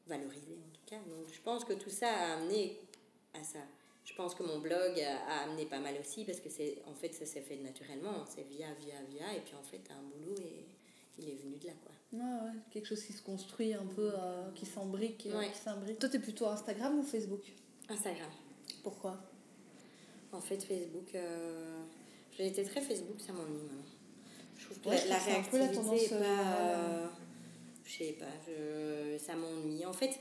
[0.08, 0.98] valorisé en tout cas.
[0.98, 2.80] Donc je pense que tout ça a amené
[3.34, 3.60] à ça.
[4.06, 6.94] Je pense que mon blog a, a amené pas mal aussi parce que c'est en
[6.96, 10.36] fait ça s'est fait naturellement, c'est via via via et puis en fait un boulot
[10.40, 10.66] et
[11.20, 11.92] il est venu de là quoi.
[12.12, 15.28] Ouais, ouais, quelque chose qui se construit un peu, euh, qui s'embrique.
[15.28, 15.52] euh, Ouais.
[15.52, 16.00] qui s'imbrique.
[16.00, 17.44] Toi, t'es plutôt Instagram ou Facebook?
[17.88, 18.32] Instagram.
[18.82, 19.16] Pourquoi?
[20.32, 21.84] En fait Facebook, euh,
[22.32, 23.84] j'ai été très Facebook, ça m'ennuie maintenant.
[24.60, 26.26] Je trouve que Ouais, la, la réactivité est pas,
[26.60, 27.08] euh,
[27.86, 29.86] je sais pas, je, ça m'ennuie.
[29.86, 30.20] En fait,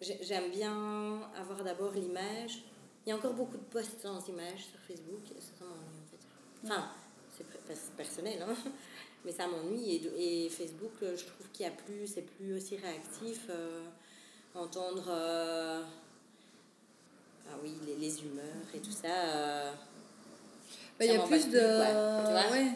[0.00, 2.62] j'ai- j'aime bien avoir d'abord l'image.
[3.04, 6.64] Il y a encore beaucoup de posts sans images sur Facebook, ça, m'ennuie en fait.
[6.64, 6.90] Enfin,
[7.36, 8.54] c'est per- per- personnel, hein.
[9.24, 9.96] mais ça m'ennuie.
[10.18, 13.46] Et, et Facebook, euh, je trouve qu'il y a plus, c'est plus aussi réactif.
[13.50, 13.88] euh,
[14.54, 15.82] entendre, euh,
[17.48, 19.72] ah oui, les, les humeurs et tout ça.
[20.92, 21.58] Euh, Bah, Il y a plus plus, de.
[21.60, 22.52] quoi, tu vois?
[22.52, 22.72] ouais.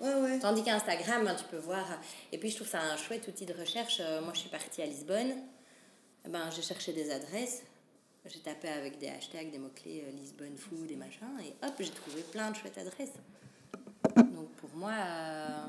[0.00, 0.38] Ouais, ouais.
[0.40, 1.86] Tandis qu'Instagram, ben, tu peux voir.
[2.32, 3.98] Et puis, je trouve ça un chouette outil de recherche.
[4.00, 5.34] Euh, Moi, je suis partie à Lisbonne.
[6.26, 7.62] Eh Ben, j'ai cherché des adresses.
[8.26, 11.26] J'ai tapé avec des hashtags, des mots-clés euh, Lisbonne food et machin.
[11.44, 13.12] Et hop, j'ai trouvé plein de chouettes adresses.
[14.16, 15.66] Donc, pour moi, euh,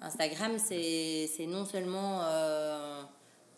[0.00, 2.22] Instagram, c'est c'est non seulement.
[2.24, 3.02] Euh,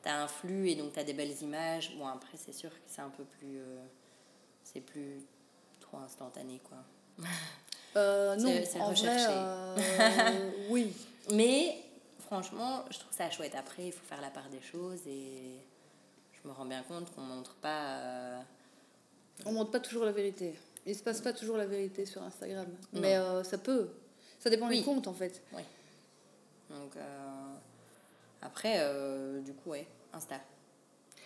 [0.03, 1.94] tu as un flux et donc tu as des belles images.
[1.99, 3.59] Bon, après, c'est sûr que c'est un peu plus.
[3.59, 3.84] euh,
[4.62, 5.20] c'est plus
[5.80, 6.78] trop instantané, quoi.
[7.97, 9.27] Euh, non, C'est- recherché.
[9.31, 10.93] euh, oui.
[11.33, 11.83] Mais
[12.27, 13.55] franchement, je trouve ça chouette.
[13.55, 15.55] Après, il faut faire la part des choses et
[16.33, 17.97] je me rends bien compte qu'on montre pas.
[17.99, 18.41] euh,
[19.47, 20.55] On montre pas toujours la vérité.
[20.85, 22.67] Il se passe pas toujours la vérité sur Instagram.
[22.93, 23.01] Non.
[23.01, 23.89] Mais euh, ça peut.
[24.39, 24.79] Ça dépend Oui.
[24.81, 25.43] des comptes en fait.
[26.71, 27.55] Donc euh,
[28.43, 28.79] après,
[29.43, 30.37] du coup, ouais, Insta.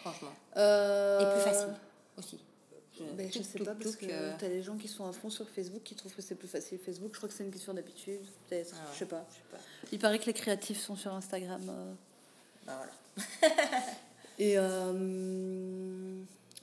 [0.01, 0.31] Franchement.
[0.57, 1.75] Et plus facile
[2.17, 2.39] aussi.
[3.01, 5.31] Je, Ben, je sais pas parce que euh, t'as des gens qui sont à fond
[5.31, 7.11] sur Facebook qui trouvent que c'est plus facile Facebook.
[7.13, 8.75] Je crois que c'est une question d'habitude, peut-être.
[8.75, 8.91] Ah ouais.
[8.95, 9.25] Je sais pas.
[9.31, 9.59] je sais pas.
[9.93, 11.63] Il paraît que les créatifs sont sur Instagram.
[11.69, 11.93] euh.
[12.67, 13.57] Ben, voilà.
[14.39, 14.93] Et euh,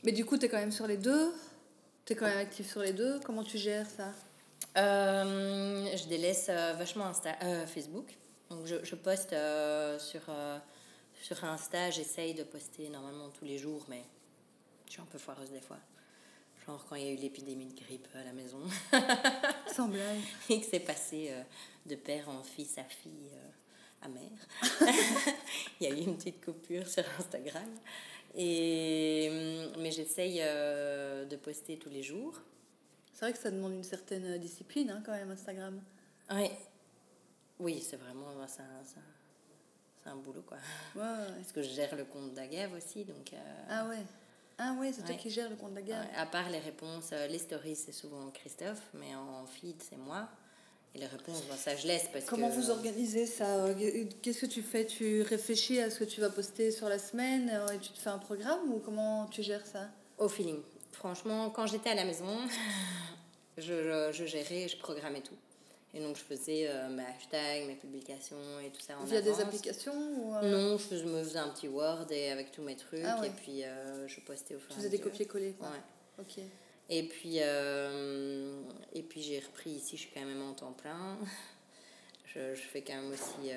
[0.03, 1.33] mais du coup, t'es quand même sur les deux?
[2.05, 3.19] T'es quand même actif sur les deux?
[3.25, 4.13] Comment tu gères ça?
[4.77, 7.33] Euh, je délaisse vachement Insta,
[7.67, 8.05] Facebook.
[8.49, 9.35] Donc je, je poste
[9.99, 10.21] sur,
[11.21, 14.03] sur Insta, j'essaye de poster normalement tous les jours, mais
[14.87, 15.77] je suis un peu foireuse des fois.
[16.67, 18.59] Genre quand il y a eu l'épidémie de grippe à la maison
[19.73, 20.19] Sans blague.
[20.49, 21.41] et que c'est passé euh,
[21.85, 24.47] de père en fils à fille euh, à mère.
[25.79, 27.69] il y a eu une petite coupure sur Instagram.
[28.35, 32.39] Et, hum, mais j'essaye euh, de poster tous les jours.
[33.13, 35.81] C'est vrai que ça demande une certaine discipline hein, quand même, Instagram.
[36.29, 36.51] Ouais.
[37.59, 38.61] Oui, c'est vraiment un, c'est
[40.09, 40.57] un- boulot quoi.
[40.95, 41.33] Ouais, ouais.
[41.37, 44.03] Parce que je gère le compte d'Agave aussi, donc euh, Ah ouais.
[44.57, 46.05] Ah ouais, c'est toi qui gères le compte de la gare.
[46.15, 50.27] à part les réponses, euh, les stories c'est souvent Christophe, mais en feed c'est moi.
[50.95, 53.45] Et les réponses, bon, ça je laisse parce Comment que vous organisez ça?
[53.65, 54.85] Euh, Qu'est-ce que tu fais?
[54.85, 57.99] Tu réfléchis à ce que tu vas poster sur la semaine euh, et tu te
[57.99, 59.89] fais un programme ou comment tu gères ça?
[60.17, 60.61] Au feeling.
[60.93, 62.25] Franchement, quand j'étais à la maison,
[63.57, 65.35] je, je, je gérais, je programmais tout.
[65.97, 69.29] Et donc je faisais euh, mes hashtags, mes publications et tout ça en Via des
[69.31, 69.41] avance.
[69.41, 73.01] applications ou euh, Non, je me faisais un petit Word et avec tous mes trucs
[73.03, 73.27] Ah ouais.
[73.27, 75.09] et puis euh, je postais au fur Tu et à faisais des mesure.
[75.11, 75.69] copier-coller quoi.
[75.69, 76.21] Ouais.
[76.21, 76.43] Ok.
[76.89, 78.61] Et puis, euh,
[78.93, 81.17] et puis j'ai repris ici, je suis quand même en temps plein.
[82.35, 83.49] Je, je fais quand même aussi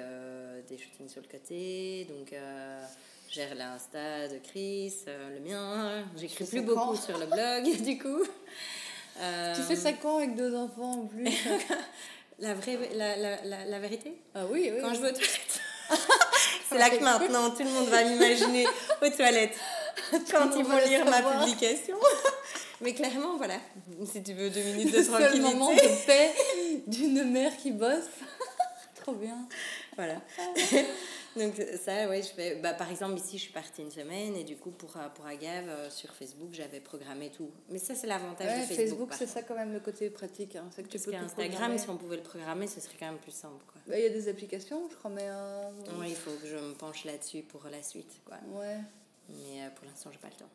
[0.69, 2.07] des shootings sur le côté.
[2.09, 2.33] Donc,
[3.29, 6.05] gère l'Insta de Chris, le mien.
[6.17, 8.23] J'écris plus beaucoup sur le blog, du coup.
[9.17, 11.29] Tu fais ça quand avec deux enfants en plus?
[12.41, 14.15] la, vraie, la, la, la, la vérité?
[14.35, 14.81] Ah oui, oui.
[14.81, 15.61] Quand je vais aux toilettes.
[16.69, 18.67] C'est là que maintenant tout le monde va m'imaginer
[19.03, 19.57] aux toilettes
[20.31, 21.97] quand ils vont lire ma publication.
[22.81, 23.57] Mais clairement, voilà,
[24.11, 25.37] si tu veux deux minutes de tranquillité.
[25.37, 26.33] Le moment de paix
[26.87, 28.09] d'une mère qui bosse.
[29.03, 29.37] Trop bien.
[29.97, 30.15] Voilà.
[31.37, 32.57] Donc ça, ouais, je fais...
[32.57, 35.27] Bah, par exemple, ici, je suis partie une semaine et du coup, pour, euh, pour
[35.27, 37.51] Agave, euh, sur Facebook, j'avais programmé tout.
[37.69, 38.77] Mais ça, c'est l'avantage de Facebook.
[38.77, 40.57] Facebook, c'est ça quand même le côté pratique.
[40.57, 40.69] Hein.
[40.71, 43.19] C'est que tu Parce peux Instagram, si on pouvait le programmer, ce serait quand même
[43.19, 43.65] plus simple.
[43.87, 45.27] Bah, il y a des applications, je crois, mais...
[45.27, 45.71] Euh...
[45.99, 48.21] Oui, il faut que je me penche là-dessus pour la suite.
[48.25, 48.37] Quoi.
[48.53, 48.79] Ouais.
[49.29, 50.51] Mais euh, pour l'instant, j'ai pas le temps.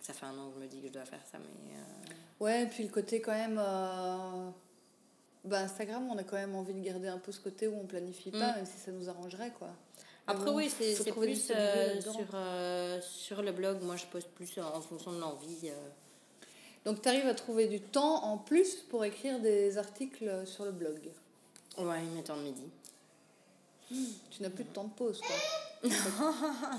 [0.00, 1.74] Ça fait un an que je me dis que je dois faire ça, mais...
[1.74, 3.58] Euh, ouais, et puis le côté quand même...
[3.58, 4.50] Euh,
[5.44, 7.86] bah, Instagram, on a quand même envie de garder un peu ce côté où on
[7.86, 8.56] planifie pas, mm.
[8.56, 9.68] même si ça nous arrangerait, quoi.
[10.26, 11.56] Après, oui, c'est plus sur,
[13.02, 13.82] sur le blog.
[13.82, 15.70] Moi, je poste plus en fonction de l'envie.
[16.84, 20.72] Donc, tu arrives à trouver du temps en plus pour écrire des articles sur le
[20.72, 21.10] blog
[21.78, 22.68] Ouais, il temps de midi.
[24.30, 25.36] Tu n'as plus de temps de pause, quoi.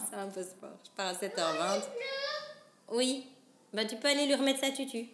[0.09, 0.77] c'est un peu sport.
[0.85, 1.81] Je pars à 7h20.
[2.91, 3.27] Oui.
[3.73, 5.07] Bah, tu peux aller lui remettre sa tutu.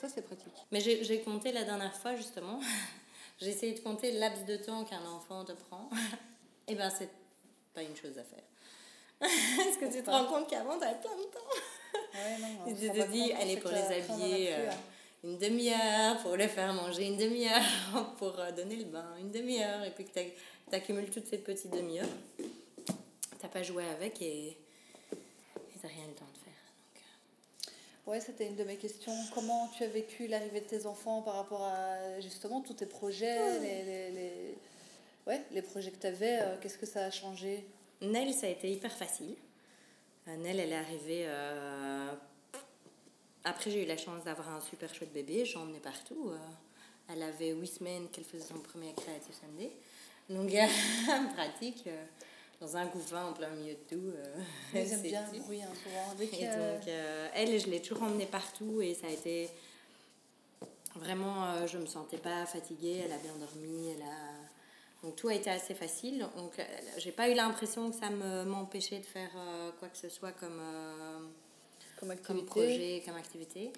[0.00, 0.52] Ça, c'est pratique.
[0.70, 2.60] Mais j'ai compté la dernière fois, justement.
[3.40, 5.90] j'ai essayé de compter le laps de temps qu'un enfant te prend.
[6.66, 7.10] Et eh ben, c'est
[7.74, 8.44] pas une chose à faire.
[9.20, 11.40] Est-ce que tu te rends compte qu'avant, tu avais plein de temps
[12.14, 12.74] Ouais, non, non.
[12.74, 14.70] Tu te dis, allez, pour les habiller, euh,
[15.24, 19.84] une demi-heure, pour les faire manger, une demi-heure, pour euh, donner le bain, une demi-heure,
[19.84, 20.20] et puis que tu
[20.72, 22.08] accumules toutes ces petites demi-heures.
[23.40, 24.56] T'as pas joué avec et
[25.82, 26.62] t'as rien le temps de faire.
[26.78, 26.96] Donc...
[26.96, 28.10] Euh.
[28.10, 29.14] Ouais, c'était une de mes questions.
[29.34, 33.58] Comment tu as vécu l'arrivée de tes enfants par rapport à justement tous tes projets,
[33.60, 34.58] les, les, les,
[35.26, 37.66] Ouais, les projets que tu avais euh, Qu'est-ce que ça a changé?
[38.02, 39.34] Nel, ça a été hyper facile.
[40.28, 41.28] Euh, Nel, elle est arrivée.
[43.44, 45.44] Après, j'ai eu la chance d'avoir un super chouette bébé.
[45.44, 46.32] J'en emmenais partout.
[47.08, 49.70] Elle avait huit semaines qu'elle faisait son premier Creative Sunday.
[50.30, 50.50] Donc,
[51.34, 51.86] pratique
[52.60, 54.12] dans un couffin en plein milieu de tout.
[54.74, 55.68] Euh, bien le bruit, hein,
[56.20, 59.48] et euh, donc, euh, elle, je l'ai toujours emmenée partout et ça a été.
[60.96, 64.33] Vraiment, euh, je me sentais pas fatiguée, elle a bien dormi, elle a.
[65.04, 66.26] Donc tout a été assez facile.
[66.36, 66.52] Donc
[66.98, 69.30] j'ai pas eu l'impression que ça m'empêchait de faire
[69.78, 70.60] quoi que ce soit comme,
[72.00, 72.26] comme, activité.
[72.26, 73.72] comme projet, comme activité.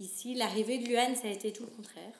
[0.00, 2.14] Ici, l'arrivée de Luan, ça a été tout le contraire.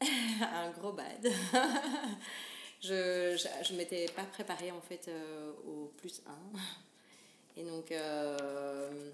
[0.40, 1.24] un gros bad
[2.80, 7.60] je, je, je m'étais pas préparée en fait euh, au plus 1.
[7.60, 9.12] Et donc, euh,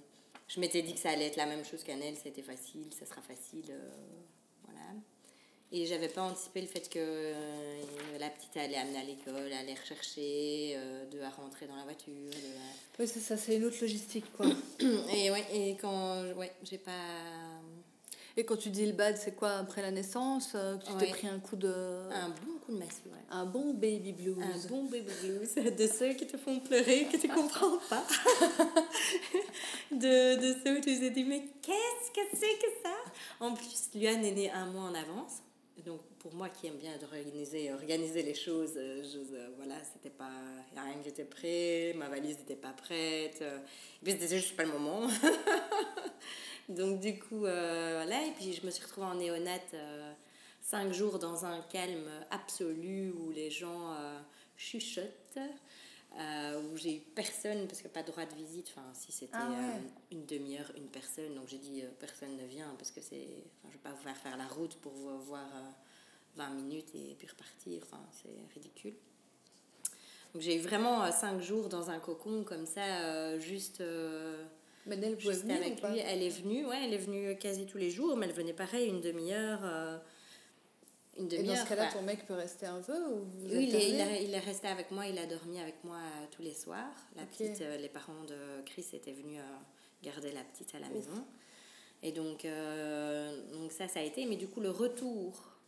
[0.49, 3.21] je m'étais dit que ça allait être la même chose qu'Annelle, c'était facile, ça sera
[3.23, 3.66] facile.
[3.71, 3.91] Euh,
[4.64, 4.81] voilà.
[5.73, 7.33] Et j'avais pas anticipé le fait que
[8.18, 10.77] la petite allait amener à l'école, allait rechercher,
[11.12, 12.12] de à rentrer dans la voiture.
[12.99, 14.47] Oui, c'est ça, c'est une autre logistique quoi.
[15.14, 16.91] et ouais, et quand ouais, j'ai pas
[18.37, 21.27] et quand tu dis le bad, c'est quoi après la naissance euh, Tu t'es pris
[21.27, 21.68] un coup de.
[22.11, 23.18] Un bon coup de massue, ouais.
[23.31, 24.39] Un bon baby blues.
[24.41, 25.55] Un bon baby blues.
[25.77, 28.03] De ceux qui te font pleurer, que tu comprends pas.
[29.91, 32.95] de, de ceux où tu te dis, mais qu'est-ce que c'est que ça?
[33.41, 35.43] En plus, Luan est née un mois en avance.
[35.85, 40.11] Donc, pour moi qui aime bien organiser, organiser les choses, euh, je, euh, voilà, c'était
[40.14, 40.31] pas.
[40.76, 43.43] A rien qui était prêt, ma valise n'était pas prête.
[43.43, 45.09] et puis, c'était juste pas le moment.
[46.70, 50.12] Donc du coup, euh, voilà, et puis je me suis retrouvée en néonate euh,
[50.61, 54.18] cinq jours dans un calme absolu où les gens euh,
[54.57, 55.39] chuchotent,
[56.17, 59.49] où j'ai eu personne, parce que pas droit de visite, enfin si c'était ah
[60.11, 63.27] une demi-heure, une personne, donc j'ai dit personne ne vient, parce que c'est,
[63.63, 65.49] je ne vais pas vous faire faire la route pour vous voir
[66.37, 68.95] 20 minutes et puis repartir, enfin c'est ridicule.
[70.35, 73.83] Donc j'ai eu vraiment cinq jours dans un cocon comme ça, juste
[74.87, 75.99] mais elle venir avec lui.
[75.99, 78.89] Elle est venue, ouais, elle est venue quasi tous les jours, mais elle venait pareil
[78.89, 79.61] une demi-heure.
[81.19, 81.55] Euh, une demi-heure.
[81.55, 84.35] Et dans ce cas-là, ton mec peut rester un peu ou Oui, il est, il,
[84.35, 86.95] est resté avec moi, il a dormi avec moi euh, tous les soirs.
[87.17, 89.41] La petite, euh, les parents de Chris étaient venus
[90.03, 91.25] garder la petite à la maison.
[92.03, 92.47] Et donc,
[93.53, 94.25] donc ça, ça a été.
[94.25, 95.59] Mais du coup, le retour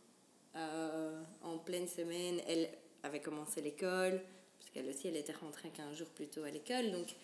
[0.55, 2.69] en pleine semaine, elle
[3.03, 4.21] avait commencé l'école,
[4.57, 6.91] parce qu'elle aussi, elle était rentrée 15 jours plus tôt à l'école.
[6.91, 7.15] Donc,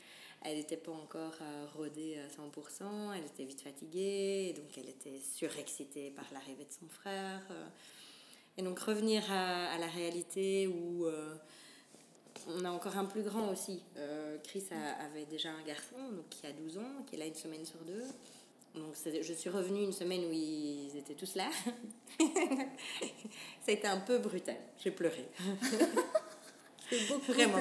[0.42, 5.20] elle n'était pas encore euh, rodée à 100%, elle était vite fatiguée, donc elle était
[5.20, 7.42] surexcitée par l'arrivée de son frère.
[8.60, 8.62] Euh.
[8.62, 11.36] Et donc revenir à, la réalité où euh,
[12.48, 13.82] on a encore un plus grand aussi.
[14.44, 17.66] Chris avait déjà un garçon donc, qui a 12 ans, qui est là une semaine
[17.66, 18.04] sur deux.
[18.76, 21.50] Donc je suis revenue une semaine où ils étaient tous là.
[22.20, 24.58] Ça a été un peu brutal.
[24.78, 25.26] J'ai pleuré.
[26.92, 27.60] J'ai beaucoup Vraiment.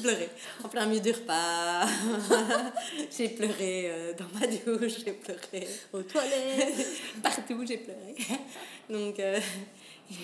[0.00, 0.30] pleuré.
[0.64, 1.86] En plein milieu du repas.
[3.16, 6.86] j'ai pleuré euh, dans ma douche, j'ai pleuré Aux toilettes.
[7.22, 8.14] partout, j'ai pleuré.
[8.88, 9.38] Donc, euh,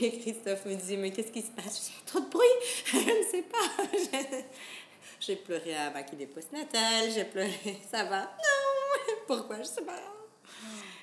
[0.02, 1.90] et Christophe me disait, mais qu'est-ce qui se passe?
[1.90, 2.46] J'ai trop de bruit,
[2.86, 3.84] je ne sais pas.
[5.20, 8.22] J'ai- pleuré à ma kiné postnatale, j'ai pleuré, ça va?
[8.22, 9.98] Non Pourquoi Je sais pas.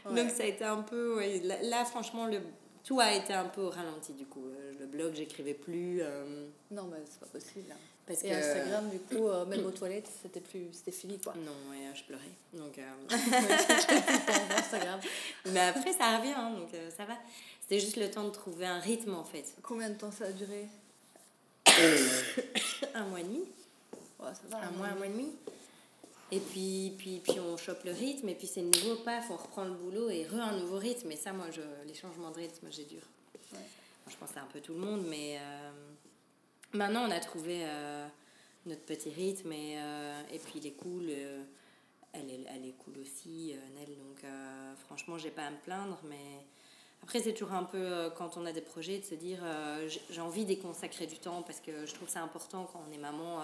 [0.06, 0.16] Ouais.
[0.24, 2.40] Donc, ça a été un peu, ouais, là, là, franchement, le,
[2.84, 4.46] tout a été un peu au ralenti du coup.
[4.48, 6.00] Euh, Le blog, j'écrivais plus.
[6.02, 7.72] euh, Non, mais c'est pas possible.
[7.72, 7.78] hein.
[8.06, 8.34] Parce Et que...
[8.34, 11.34] Instagram, du coup, euh, même aux toilettes, c'était plus, c'était fini quoi.
[11.36, 12.22] Non, ouais, je pleurais.
[12.54, 12.91] Donc, euh,
[14.58, 14.99] Instagram.
[15.45, 17.14] Mais après, ça revient, hein, donc euh, ça va.
[17.62, 19.45] C'était juste le temps de trouver un rythme en fait.
[19.62, 20.68] Combien de temps ça a duré
[22.93, 23.43] Un mois et demi.
[24.20, 24.58] Ouais, ça va.
[24.68, 25.32] Un mois, un mois et demi.
[26.32, 29.66] Et puis, puis, puis on chope le rythme, et puis c'est nouveau, paf, on reprend
[29.66, 31.12] le boulot et re un nouveau rythme.
[31.12, 33.01] Et ça, moi, je, les changements de rythme, j'ai dur.
[33.54, 33.60] Ouais.
[34.10, 35.72] Je pense c'est un peu tout le monde, mais euh,
[36.74, 38.08] maintenant, on a trouvé euh,
[38.66, 41.06] notre petit rythme, et, euh, et puis il est cool.
[41.10, 41.44] euh,
[42.14, 43.88] elle, est, elle est cool aussi, Nel.
[43.98, 44.24] Donc,
[44.86, 46.46] franchement, j'ai pas à me plaindre, mais
[47.02, 49.40] après, c'est toujours un peu quand on a des projets de se dire
[50.12, 53.00] j'ai- envie d'y consacrer du temps parce que je trouve c'est important quand on est
[53.00, 53.42] maman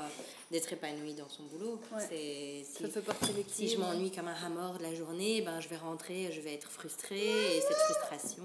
[0.52, 1.80] d'être épanouie dans son boulot.
[1.92, 2.06] Ouais.
[2.08, 4.94] C'est si, Ça fait partie de si je m'ennuie comme un rat mort de la
[4.94, 8.44] journée, ben je vais rentrer, je vais être frustrée et cette frustration.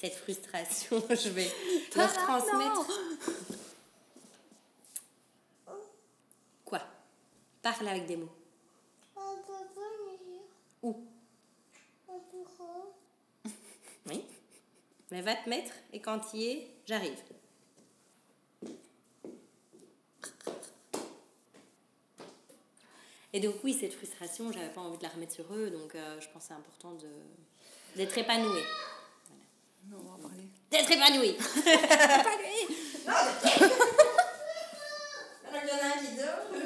[0.00, 1.46] Cette frustration, je vais
[1.94, 2.86] leur transmettre.
[6.64, 6.80] Quoi?
[7.60, 8.32] Parle avec des mots.
[10.82, 11.04] Où?
[14.06, 14.24] Oui.
[15.10, 17.22] Mais va te mettre et quand il est, j'arrive.
[23.34, 26.18] Et donc oui, cette frustration, j'avais pas envie de la remettre sur eux, donc euh,
[26.20, 27.08] je pense que c'est important de
[27.96, 28.62] d'être épanoui.
[29.90, 30.44] Non, on va en parler.
[30.70, 31.36] D'être épanoui.
[35.48, 36.60] Alors, il y en a un qui dort.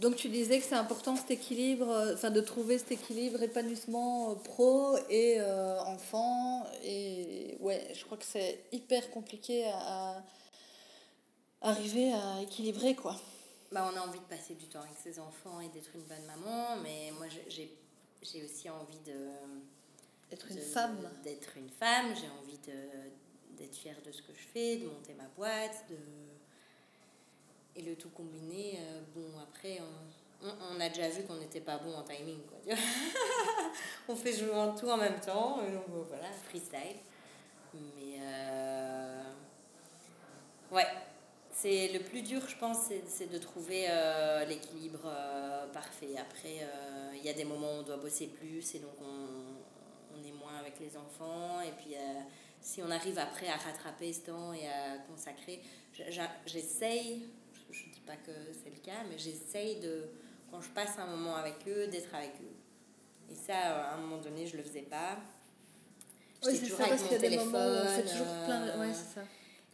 [0.00, 4.32] Donc tu disais que c'est important cet équilibre, euh, enfin de trouver cet équilibre épanouissement
[4.32, 6.66] euh, pro et euh, enfant.
[6.82, 13.16] Et ouais, je crois que c'est hyper compliqué à, à arriver à équilibrer quoi.
[13.72, 16.26] Bah, on a envie de passer du temps avec ses enfants et d'être une bonne
[16.26, 19.14] maman, mais moi j'ai aussi envie de
[20.34, 21.10] Être une de- femme.
[21.22, 25.14] D'être une femme, j'ai envie de- d'être fière de ce que je fais, de monter
[25.14, 25.96] ma boîte, de...
[27.76, 28.78] et le tout combiné.
[28.80, 32.40] euh, bon, après, on, on, on a déjà vu qu'on n'était pas bon en timing.
[32.42, 32.78] Quoi, tu vois.
[34.08, 36.98] on fait souvent tout en même temps, donc voilà, freestyle.
[37.74, 39.22] Mais euh,
[40.72, 40.86] ouais,
[41.52, 46.16] c'est le plus dur, je pense, c'est- de trouver euh, l'équilibre euh, parfait.
[46.18, 46.66] Après,
[47.14, 49.53] il y a des moments où on doit bosser plus et donc on,
[50.58, 51.60] avec les enfants.
[51.60, 52.20] Et puis, euh,
[52.60, 55.60] si on arrive après à rattraper ce temps et à consacrer,
[56.46, 57.28] j'essaye,
[57.70, 60.08] je ne dis pas que c'est le cas, mais j'essaye de,
[60.50, 62.54] quand je passe un moment avec eux, d'être avec eux.
[63.30, 65.18] Et ça, à un moment donné, je ne le faisais pas.
[66.44, 68.18] Oui, c'est toujours ça, avec parce qu'il y a des moments où on fait téléphone,
[68.18, 68.70] toujours plein de...
[68.70, 69.24] euh, Ouais, c'est ça.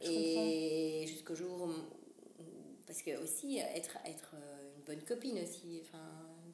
[0.02, 1.68] Je et jusqu'au jour
[2.86, 6.02] parce que aussi être être euh, une bonne copine aussi enfin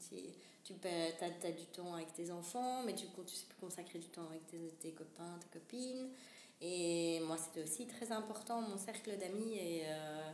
[0.01, 0.31] si
[0.67, 4.27] tu as, du temps avec tes enfants mais tu tu sais plus consacrer du temps
[4.29, 6.11] avec tes, tes copains tes copines
[6.61, 10.33] et moi c'était aussi très important mon cercle d'amis et euh,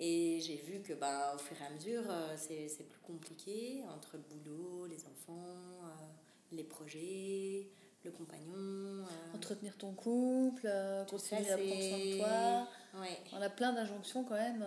[0.00, 4.16] et j'ai vu que bah, au fur et à mesure euh, c'est plus compliqué entre
[4.16, 6.06] le boulot les enfants euh,
[6.52, 7.68] les projets
[8.04, 10.70] le compagnon euh, Entretenir ton couple,
[11.08, 13.00] tout ça, continuer à prendre soin de toi.
[13.00, 14.64] ouais On a plein d'injonctions quand même.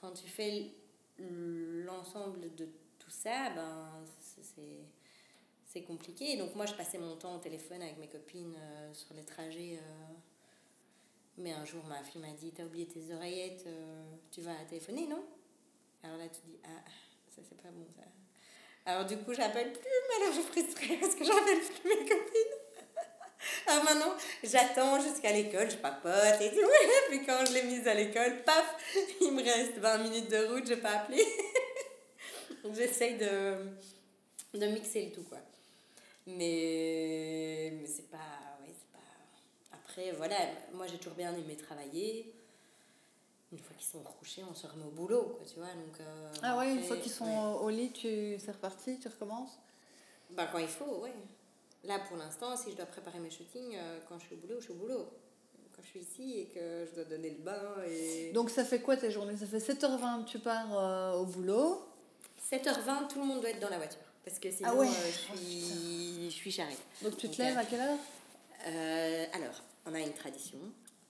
[0.00, 0.70] quand tu fais
[1.18, 2.68] l'ensemble de
[3.08, 6.36] tout ça, ben, c'est- compliqué.
[6.36, 9.78] Donc moi, je passais mon temps au téléphone avec mes copines euh, sur les trajets.
[9.80, 10.14] euh.
[11.36, 15.06] Mais un jour, ma fille m'a dit, t'as oublié tes oreillettes, euh, tu vas téléphoner,
[15.06, 15.24] non?
[16.02, 16.82] Alors là, tu dis, ah,
[17.28, 18.02] ça c'est pas bon ça.
[18.86, 22.08] Alors du coup, j'appelle plus, mais alors je suis frustrée parce que j'appelle plus mes
[22.08, 22.58] copines.
[23.68, 26.68] Alors maintenant, j'attends jusqu'à l'école, je papote et tout.
[27.08, 28.76] Puis quand je l'ai mise à l'école, paf,
[29.20, 31.24] il me reste 20 minutes de route, je pas appelé.
[32.62, 35.38] Donc j'essaye de, de mixer le tout, quoi.
[36.26, 38.18] Mais, mais c'est pas,
[38.60, 39.76] ouais, c'est pas...
[39.76, 40.36] Après, voilà,
[40.74, 42.34] moi j'ai toujours bien aimé travailler.
[43.50, 45.68] Une fois qu'ils sont couchés, on se remet au boulot, quoi, tu vois.
[45.68, 47.60] Donc, euh, Ah ouais, une fois qu'ils sont ouais.
[47.64, 49.58] au lit, tu c'est reparti, tu recommences?
[50.30, 51.14] Bah, quand il faut, ouais.
[51.84, 54.56] Là, pour l'instant, si je dois préparer mes shootings, euh, quand je suis au boulot,
[54.58, 55.08] je suis au boulot.
[55.74, 58.32] Quand je suis ici et que je dois donner le bain et...
[58.32, 61.87] Donc ça fait quoi tes journées Ça fait 7h20 tu pars euh, au boulot.
[62.50, 64.00] 7h20, tout le monde doit être dans la voiture.
[64.24, 64.88] Parce que sinon, Ah ouais.
[64.88, 66.80] euh, je suis, je suis charrette.
[67.02, 67.98] Donc tu te Donc, lèves euh, à quelle heure?
[68.66, 70.58] Euh, alors, on a une tradition.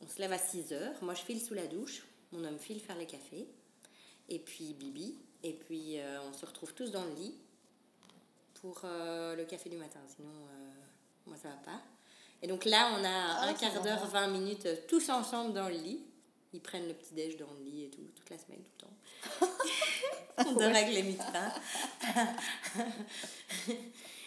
[0.02, 0.94] on se lève à 6 heures.
[1.02, 2.04] Moi, je file sous la douche.
[2.32, 3.48] Mon homme file faire les cafés.
[4.28, 5.16] Et puis Bibi.
[5.42, 7.34] Et puis, on se retrouve tous dans le lit
[8.60, 10.00] pour le café du matin.
[10.14, 10.28] Sinon,
[11.26, 11.80] moi, ça va pas.
[12.42, 15.76] Et donc là, on a ah, un quart d'heure, 20 minutes, tous ensemble dans le
[15.76, 16.00] lit.
[16.52, 19.46] Ils prennent le petit déj dans le lit et tout, toute la semaine, tout le
[19.46, 19.52] temps.
[20.46, 21.52] on dort avec les pain.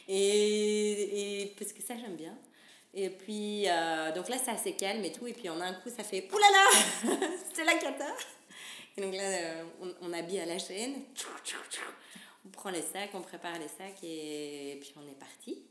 [0.08, 2.38] et, et parce que ça, j'aime bien.
[2.94, 5.26] Et puis, euh, donc là, c'est assez calme et tout.
[5.26, 8.08] Et puis, en un coup, ça fait «Oulala C'est la cata!»
[8.98, 10.96] Et donc là, euh, on, on, habille à la chaîne.
[12.46, 15.64] On prend les sacs, on prépare les sacs et puis on est parti.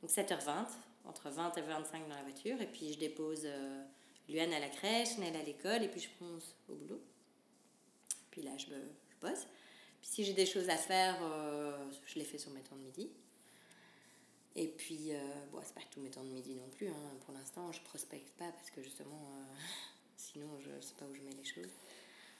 [0.00, 0.66] Donc 7h20
[1.06, 2.60] entre 20 et 25 dans la voiture.
[2.60, 3.84] Et puis je dépose euh,
[4.28, 7.02] Luan à la crèche, Nel à l'école, et puis je pense au boulot.
[8.30, 9.46] Puis là, je, je bosse.
[10.00, 12.82] Puis si j'ai des choses à faire, euh, je les fais sur mes temps de
[12.82, 13.10] midi.
[14.56, 15.18] Et puis, euh,
[15.50, 16.88] bon, c'est pas tous mes temps de midi non plus.
[16.88, 17.16] Hein.
[17.24, 19.20] Pour l'instant, je prospecte pas parce que justement,
[20.16, 21.72] sinon, je sais pas où je mets les choses.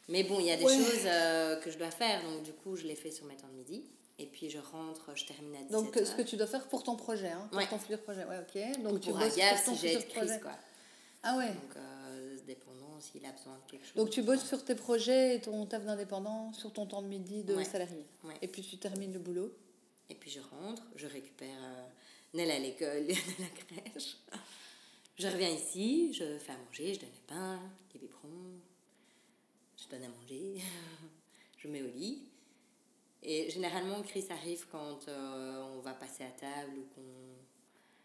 [0.08, 2.86] Mais bon, il y a des choses que je dois faire, donc du coup, je
[2.86, 3.84] les fais sur mes temps de midi.
[4.18, 6.84] Et puis je rentre, je termine à 17 Donc ce que tu dois faire pour
[6.84, 8.24] ton projet, hein, pour ton futur projet.
[8.24, 8.82] Ouais, ok.
[8.82, 10.40] Donc tu bosses pour si futur projet.
[10.40, 10.52] Quoi.
[11.24, 11.48] Ah ouais.
[11.48, 13.94] Donc euh, dépendant s'il a besoin de quelque chose.
[13.94, 17.42] Donc tu bosses sur tes projets et ton taf d'indépendant sur ton temps de midi
[17.42, 18.06] de salarié.
[18.42, 19.52] Et puis tu termines le boulot.
[20.10, 21.86] Et puis je rentre, je récupère euh,
[22.34, 24.18] Nel à l'école, Nel à la crèche.
[25.16, 27.60] Je reviens ici, je fais à manger, je donne le pain,
[27.94, 28.60] les biberons,
[29.78, 30.60] je donne à manger,
[31.58, 32.28] je mets au lit.
[33.22, 37.02] Et généralement, Chris arrive quand euh, on va passer à table ou qu'on.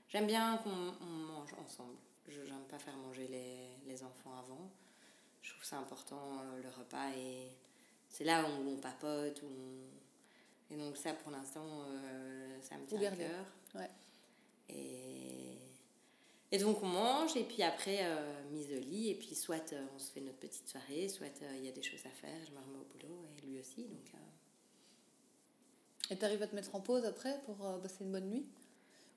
[0.07, 0.69] J'aime bien qu'on
[1.03, 1.97] mange ensemble.
[2.29, 4.69] Je n'aime pas faire manger les, les, enfants avant.
[5.41, 7.09] Je trouve ça important, euh, le repas.
[7.17, 7.49] Et
[8.09, 9.41] c'est là où on papote.
[9.43, 13.45] Où Et donc, ça, pour l'instant, euh, ça me tient à cœur.
[13.75, 13.89] Ouais.
[14.69, 15.57] Et...
[16.51, 17.35] et donc, on mange.
[17.35, 17.99] Et puis après,
[18.51, 19.09] mise au lit.
[19.09, 21.27] Et puis, soit on se fait notre petite soirée, soit
[21.57, 22.37] il y a des choses à faire.
[22.45, 23.25] Je me remets au boulot.
[23.37, 23.83] Et lui aussi.
[23.83, 24.13] Donc.
[26.09, 28.45] Et tu arrives à te mettre en pause après pour euh, passer une bonne nuit?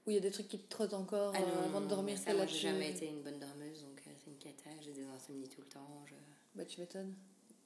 [0.07, 2.19] Ou il y a des trucs qui te trottent encore ah euh, avant de dormir
[2.19, 4.71] ça, Moi, j'ai jamais été une bonne dormeuse, donc euh, c'est une cata.
[4.85, 6.05] J'ai des insomnies tout le temps.
[6.07, 6.15] Je...
[6.57, 7.15] Bah, tu m'étonnes.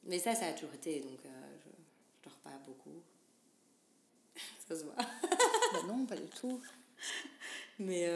[0.04, 1.70] Mais ça, ça a toujours été, donc je, je
[2.22, 3.00] dors pas beaucoup.
[4.68, 4.94] ça se voit.
[4.96, 6.60] bah non, pas du tout.
[7.78, 8.08] Mais.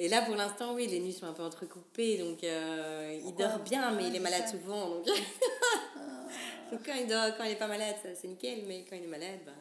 [0.00, 3.90] Et là, pour l'instant, oui, les nuits sont un peu entrecoupées, donc il dort bien,
[3.92, 4.88] mais il est malade souvent.
[4.90, 5.06] Donc,
[6.70, 9.08] donc quand, il dort, quand il est pas malade, c'est nickel, mais quand il est
[9.08, 9.54] malade, ben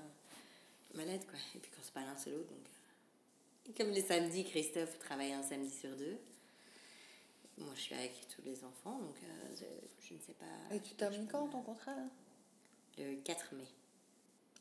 [0.94, 1.40] malade, quoi.
[1.56, 2.50] Et puis quand c'est pas l'un, c'est l'autre.
[2.50, 2.77] Donc...
[3.68, 3.72] Euh.
[3.78, 6.18] comme les samedis, Christophe travaille un samedi sur deux.
[7.58, 9.66] Moi, je suis avec tous les enfants, donc euh,
[10.00, 10.76] je, ne sais pas.
[10.76, 12.06] Et tu termines quand ton contrat là?
[13.00, 13.68] Le 4 mai.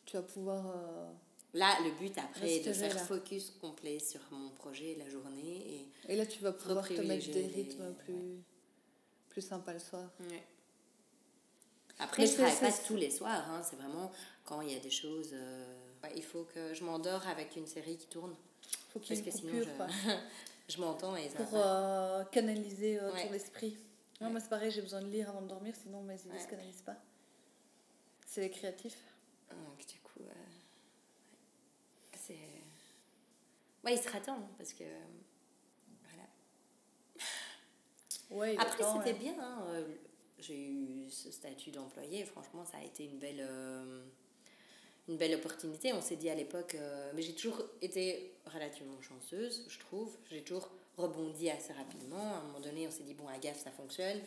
[0.05, 0.67] Tu vas pouvoir.
[0.67, 1.11] Euh,
[1.55, 5.89] là, le but après est de faire focus complet sur mon projet la journée.
[6.09, 8.43] Et, et là, tu vas pouvoir te mettre des rythmes plus,
[9.29, 10.11] plus sympas le soir.
[10.21, 10.43] Ouais.
[11.99, 13.51] Après, je ne travaille pas tous les soirs.
[13.51, 13.63] Hein.
[13.63, 14.13] C'est vraiment
[14.45, 15.35] quand il y a des choses
[16.15, 18.35] il faut que je m'endors avec une série qui tourne.
[18.97, 23.77] Faut qu'il Parce que sinon, je, je m'entends et Pour euh, canaliser euh, ton esprit.
[24.23, 26.49] Moi, c'est pareil, j'ai besoin de lire avant de dormir, sinon mes idées ne se
[26.49, 26.97] canalisent pas.
[28.27, 29.05] C'est les créatifs.
[29.51, 30.33] Donc, du coup, euh,
[32.15, 32.39] c'est.
[33.85, 34.85] Ouais, il sera temps, parce que.
[36.05, 36.29] Voilà.
[38.31, 39.35] Ouais, Après, c'était bien.
[39.39, 39.85] Hein,
[40.39, 42.25] j'ai eu ce statut d'employé.
[42.25, 43.47] Franchement, ça a été une belle
[45.09, 45.93] une belle opportunité.
[45.93, 50.17] On s'est dit à l'époque, euh, mais j'ai toujours été relativement chanceuse, je trouve.
[50.31, 52.35] J'ai toujours rebondi assez rapidement.
[52.35, 54.19] À un moment donné, on s'est dit, bon, à GAF, ça fonctionne.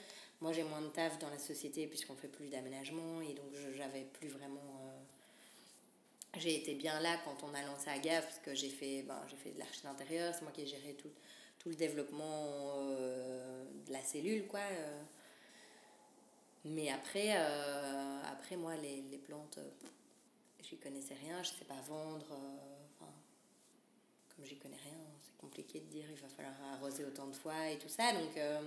[0.42, 4.06] Moi, j'ai moins de taf dans la société puisqu'on fait plus d'aménagement et donc j'avais
[4.14, 4.62] plus vraiment.
[4.62, 9.20] Euh, j'ai été bien là quand on a lancé GAF parce que j'ai fait, ben,
[9.30, 11.10] j'ai fait de l'archi d'intérieur, c'est moi qui ai géré tout,
[11.58, 12.46] tout le développement
[12.78, 14.62] euh, de la cellule, quoi.
[16.66, 17.32] Mais après,
[18.32, 19.60] après moi, les, les plantes
[20.70, 22.26] j'y connaissais rien, je sais pas vendre.
[22.32, 23.06] Euh,
[24.36, 27.70] comme j'y connais rien, c'est compliqué de dire il va falloir arroser autant de fois
[27.70, 28.14] et tout ça.
[28.14, 28.62] Donc, euh,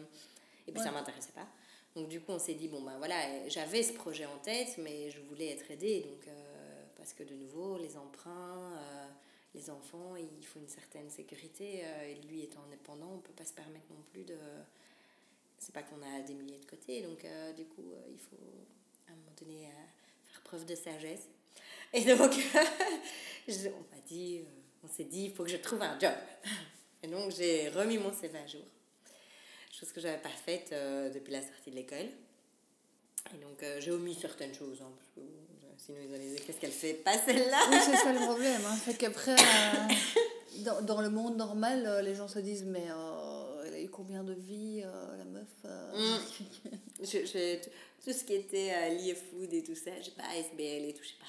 [0.66, 1.46] et puis ça ça m'intéressait pas.
[1.94, 5.10] Donc du coup, on s'est dit, bon ben voilà, j'avais ce projet en tête, mais
[5.10, 6.00] je voulais être aidée.
[6.00, 8.78] Donc, euh, parce que de nouveau, les emprunts,
[9.54, 11.82] les enfants, il faut une certaine sécurité.
[12.06, 14.36] et lui étant indépendant, on peut pas se permettre non plus de...
[15.58, 17.02] C'est pas qu'on a des milliers de côté.
[17.02, 17.26] Donc
[17.56, 18.36] du coup, il faut
[19.08, 19.68] à un moment donné
[20.26, 21.28] faire preuve de sagesse
[21.92, 22.32] et donc,
[23.48, 24.44] on m'a dit, euh,
[24.84, 26.12] on s'est dit, il faut que je trouve un job.
[27.02, 28.62] Et donc, j'ai remis mon CV à jour.
[29.72, 32.08] Chose que je n'avais pas faite euh, depuis la sortie de l'école.
[33.34, 34.80] Et donc, euh, j'ai omis certaines choses.
[34.80, 35.20] Hein, parce que,
[35.78, 37.60] sinon, ils allaient dire, qu'est-ce qu'elle fait Pas celle-là?
[37.70, 38.60] Oui, c'est ça le problème.
[38.66, 38.76] Hein.
[38.84, 39.36] C'est qu'après,
[40.58, 42.86] dans, dans, le monde normal, les gens se disent, mais
[43.82, 46.18] eu combien de vies, la meuf Mm.
[47.02, 47.58] Je, je-
[48.04, 51.16] tout ce qui était lié food et tout ça, j'ai pas SBL et tout, j'ai
[51.18, 51.26] pas,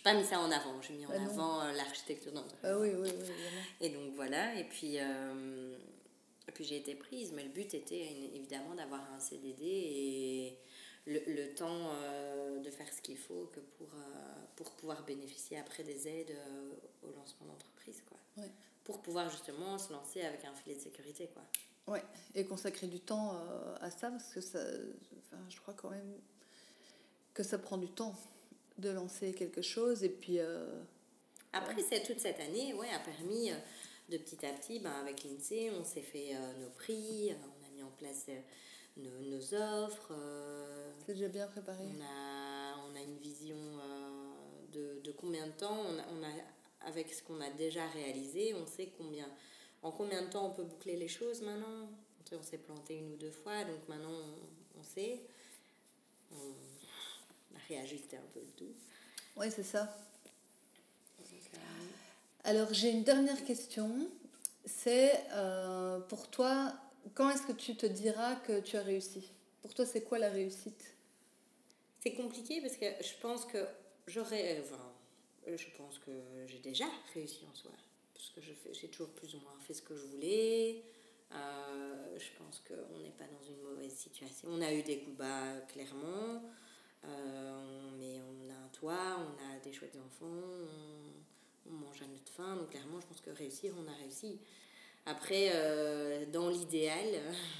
[0.00, 0.80] pas, j'ai pas mis ça en avant.
[0.80, 2.76] J'ai mis en Bah avant euh, l'architecture d'intérieur.
[2.76, 3.32] Ah oui, oui, oui.
[3.80, 5.76] Et donc voilà, et puis, euh,
[6.48, 10.58] et puis j'ai été prise, mais le but était évidemment d'avoir un CDD et
[11.06, 15.58] le, le temps euh, de faire ce qu'il faut que pour, euh, pour pouvoir bénéficier
[15.58, 16.36] après des aides
[17.02, 18.02] au lancement d'entreprise.
[18.08, 18.18] Quoi.
[18.36, 18.50] Ouais.
[18.84, 21.28] Pour pouvoir justement se lancer avec un filet de sécurité.
[21.32, 21.42] Quoi.
[21.94, 23.36] Ouais, et consacrer du temps
[23.80, 24.60] à ça, parce que ça,
[25.18, 26.14] enfin, je crois quand même
[27.34, 28.14] que ça prend du temps
[28.82, 30.38] de lancer quelque chose, et puis...
[30.38, 30.82] euh,
[31.52, 33.54] Après, c'est toute cette année ouais, a permis euh,
[34.10, 37.70] de petit à petit, ben, avec l'INSEE, on s'est fait euh, nos prix, on a
[37.74, 38.26] mis en place
[38.96, 40.12] nos, nos offres.
[41.06, 41.84] c'est déjà bien préparé.
[41.84, 43.56] On a, on a une vision
[44.72, 48.54] de, de combien de temps, on a, on a- avec ce qu'on a déjà réalisé,
[48.54, 49.28] on sait combien,
[49.82, 51.88] en combien de temps on peut boucler les choses maintenant.
[52.34, 55.20] On s'est planté une ou deux fois, donc maintenant on, on sait.
[56.32, 56.54] On,
[57.68, 58.72] réajusté un peu le tout.
[59.36, 59.96] Oui, c'est ça.
[61.20, 61.58] Euh,
[62.44, 63.90] Alors, j'ai une dernière question.
[64.64, 66.72] C'est euh, pour toi,
[67.14, 69.30] quand est-ce que tu te diras que tu as réussi?
[69.62, 70.94] Pour toi, c'est quoi la réussite?
[72.00, 73.64] C'est compliqué parce que je pense que
[74.06, 74.58] j'aurais.
[74.58, 74.92] euh, Enfin,
[75.46, 76.10] je pense que
[76.46, 77.72] j'ai déjà réussi en soi.
[78.14, 78.40] Parce que
[78.72, 80.82] j'ai toujours plus ou moins fait ce que je voulais.
[81.32, 84.48] Euh, je pense qu'on n'est pas dans une mauvaise situation.
[84.50, 86.42] On a eu des coups bas, clairement.
[87.04, 87.52] Euh,
[87.92, 92.06] on- mais on a un toit, on a des chouettes enfants, on, on mange à
[92.06, 92.56] notre faim.
[92.56, 94.38] Donc, clairement, je pense que réussir, on a réussi.
[95.06, 97.06] Après, euh, dans l'idéal,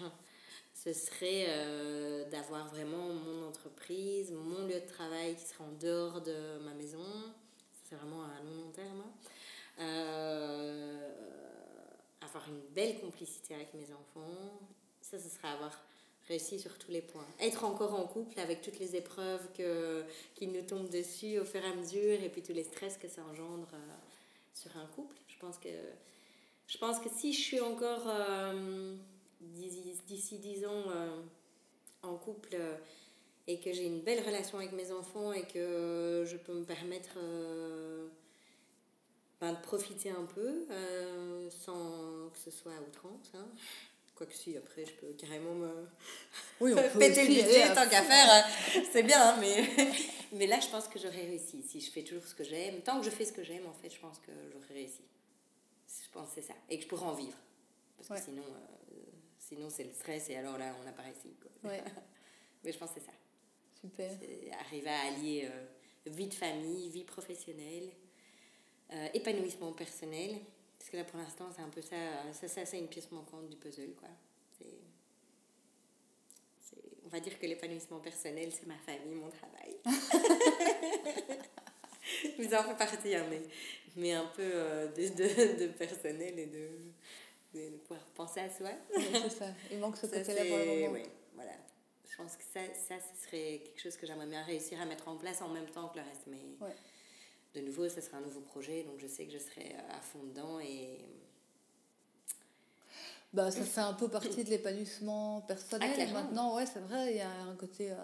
[0.74, 6.20] ce serait euh, d'avoir vraiment mon entreprise, mon lieu de travail qui serait en dehors
[6.20, 7.04] de ma maison.
[7.84, 9.02] C'est vraiment à long, terme.
[9.02, 9.12] hein.
[12.20, 14.60] Avoir une belle complicité avec mes enfants.
[15.00, 15.78] Ça, ce serait avoir
[16.28, 17.26] réussi sur tous les points.
[17.40, 20.04] Être encore en couple avec toutes les épreuves que,
[20.34, 23.08] qui nous tombent dessus au fur et à mesure et puis tous les stress que
[23.08, 23.78] ça engendre euh,
[24.54, 25.16] sur un couple.
[25.28, 25.68] Je pense que,
[26.66, 28.94] je pense que si je suis encore euh,
[29.40, 31.20] d'ici d'ici 10 ans euh,
[32.02, 32.76] en couple euh,
[33.46, 37.18] et que j'ai une belle relation avec mes enfants et que je peux me permettre
[39.40, 40.64] ben, de profiter un peu
[41.50, 43.32] sans que ce soit à outrance.
[43.34, 43.46] Hein.
[44.14, 45.88] Quoique si, après, je peux carrément me
[46.60, 48.28] Oui, péter le budget tant qu'à faire.
[48.30, 49.68] euh, C'est bien, hein, mais,
[50.32, 51.62] mais là, je pense que j'aurais réussi.
[51.62, 53.72] Si je fais toujours ce que j'aime, tant que je fais ce que j'aime, en
[53.72, 55.02] fait, je pense que j'aurais réussi.
[55.88, 56.54] Je pense que c'est ça.
[56.68, 57.36] Et que je pourrais en vivre.
[57.96, 58.94] Parce que sinon, euh,
[59.38, 61.34] sinon c'est le stress et alors là, on n'a pas réussi.
[61.40, 61.70] Quoi.
[61.70, 61.82] Ouais,
[62.64, 63.12] Mais je pense que c'est ça.
[63.80, 64.10] super.
[64.66, 67.90] Arriver à allier euh, vie de famille, vie professionnelle,
[68.92, 70.36] euh, épanouissement personnel.
[70.82, 71.94] Parce que là, pour l'instant, c'est un peu ça.
[72.32, 74.08] Ça, ça c'est une pièce manquante du puzzle, quoi.
[74.58, 74.80] C'est...
[76.60, 79.76] c'est- On va dire que l'épanouissement personnel, c'est ma famille, mon travail.
[82.36, 83.42] Je vous en fais partie, hein, mais,
[83.96, 86.68] mais un peu euh, de, de, de personnel et de,
[87.54, 88.70] de pouvoir penser à soi.
[88.96, 89.46] Ouais, c'est ça.
[89.70, 90.92] Il manque ce côté-là pour le moment.
[90.94, 91.02] oui,
[91.34, 91.52] voilà.
[92.10, 95.06] Je pense que ça, ça, ce serait quelque chose que j'aimerais bien réussir à mettre
[95.08, 96.22] en place en même temps que le reste.
[96.26, 96.74] Mais Ouais.
[97.54, 100.22] De nouveau, ce sera un nouveau projet, donc je sais que je serai à fond
[100.24, 100.58] dedans.
[100.60, 100.98] Et
[103.32, 105.90] Bah, ça fait un peu partie de l'épanouissement personnel.
[105.98, 106.12] Ah.
[106.12, 107.90] Maintenant, ouais, c'est vrai, il y a un côté.
[107.90, 107.96] euh,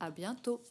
[0.00, 0.62] À bientôt!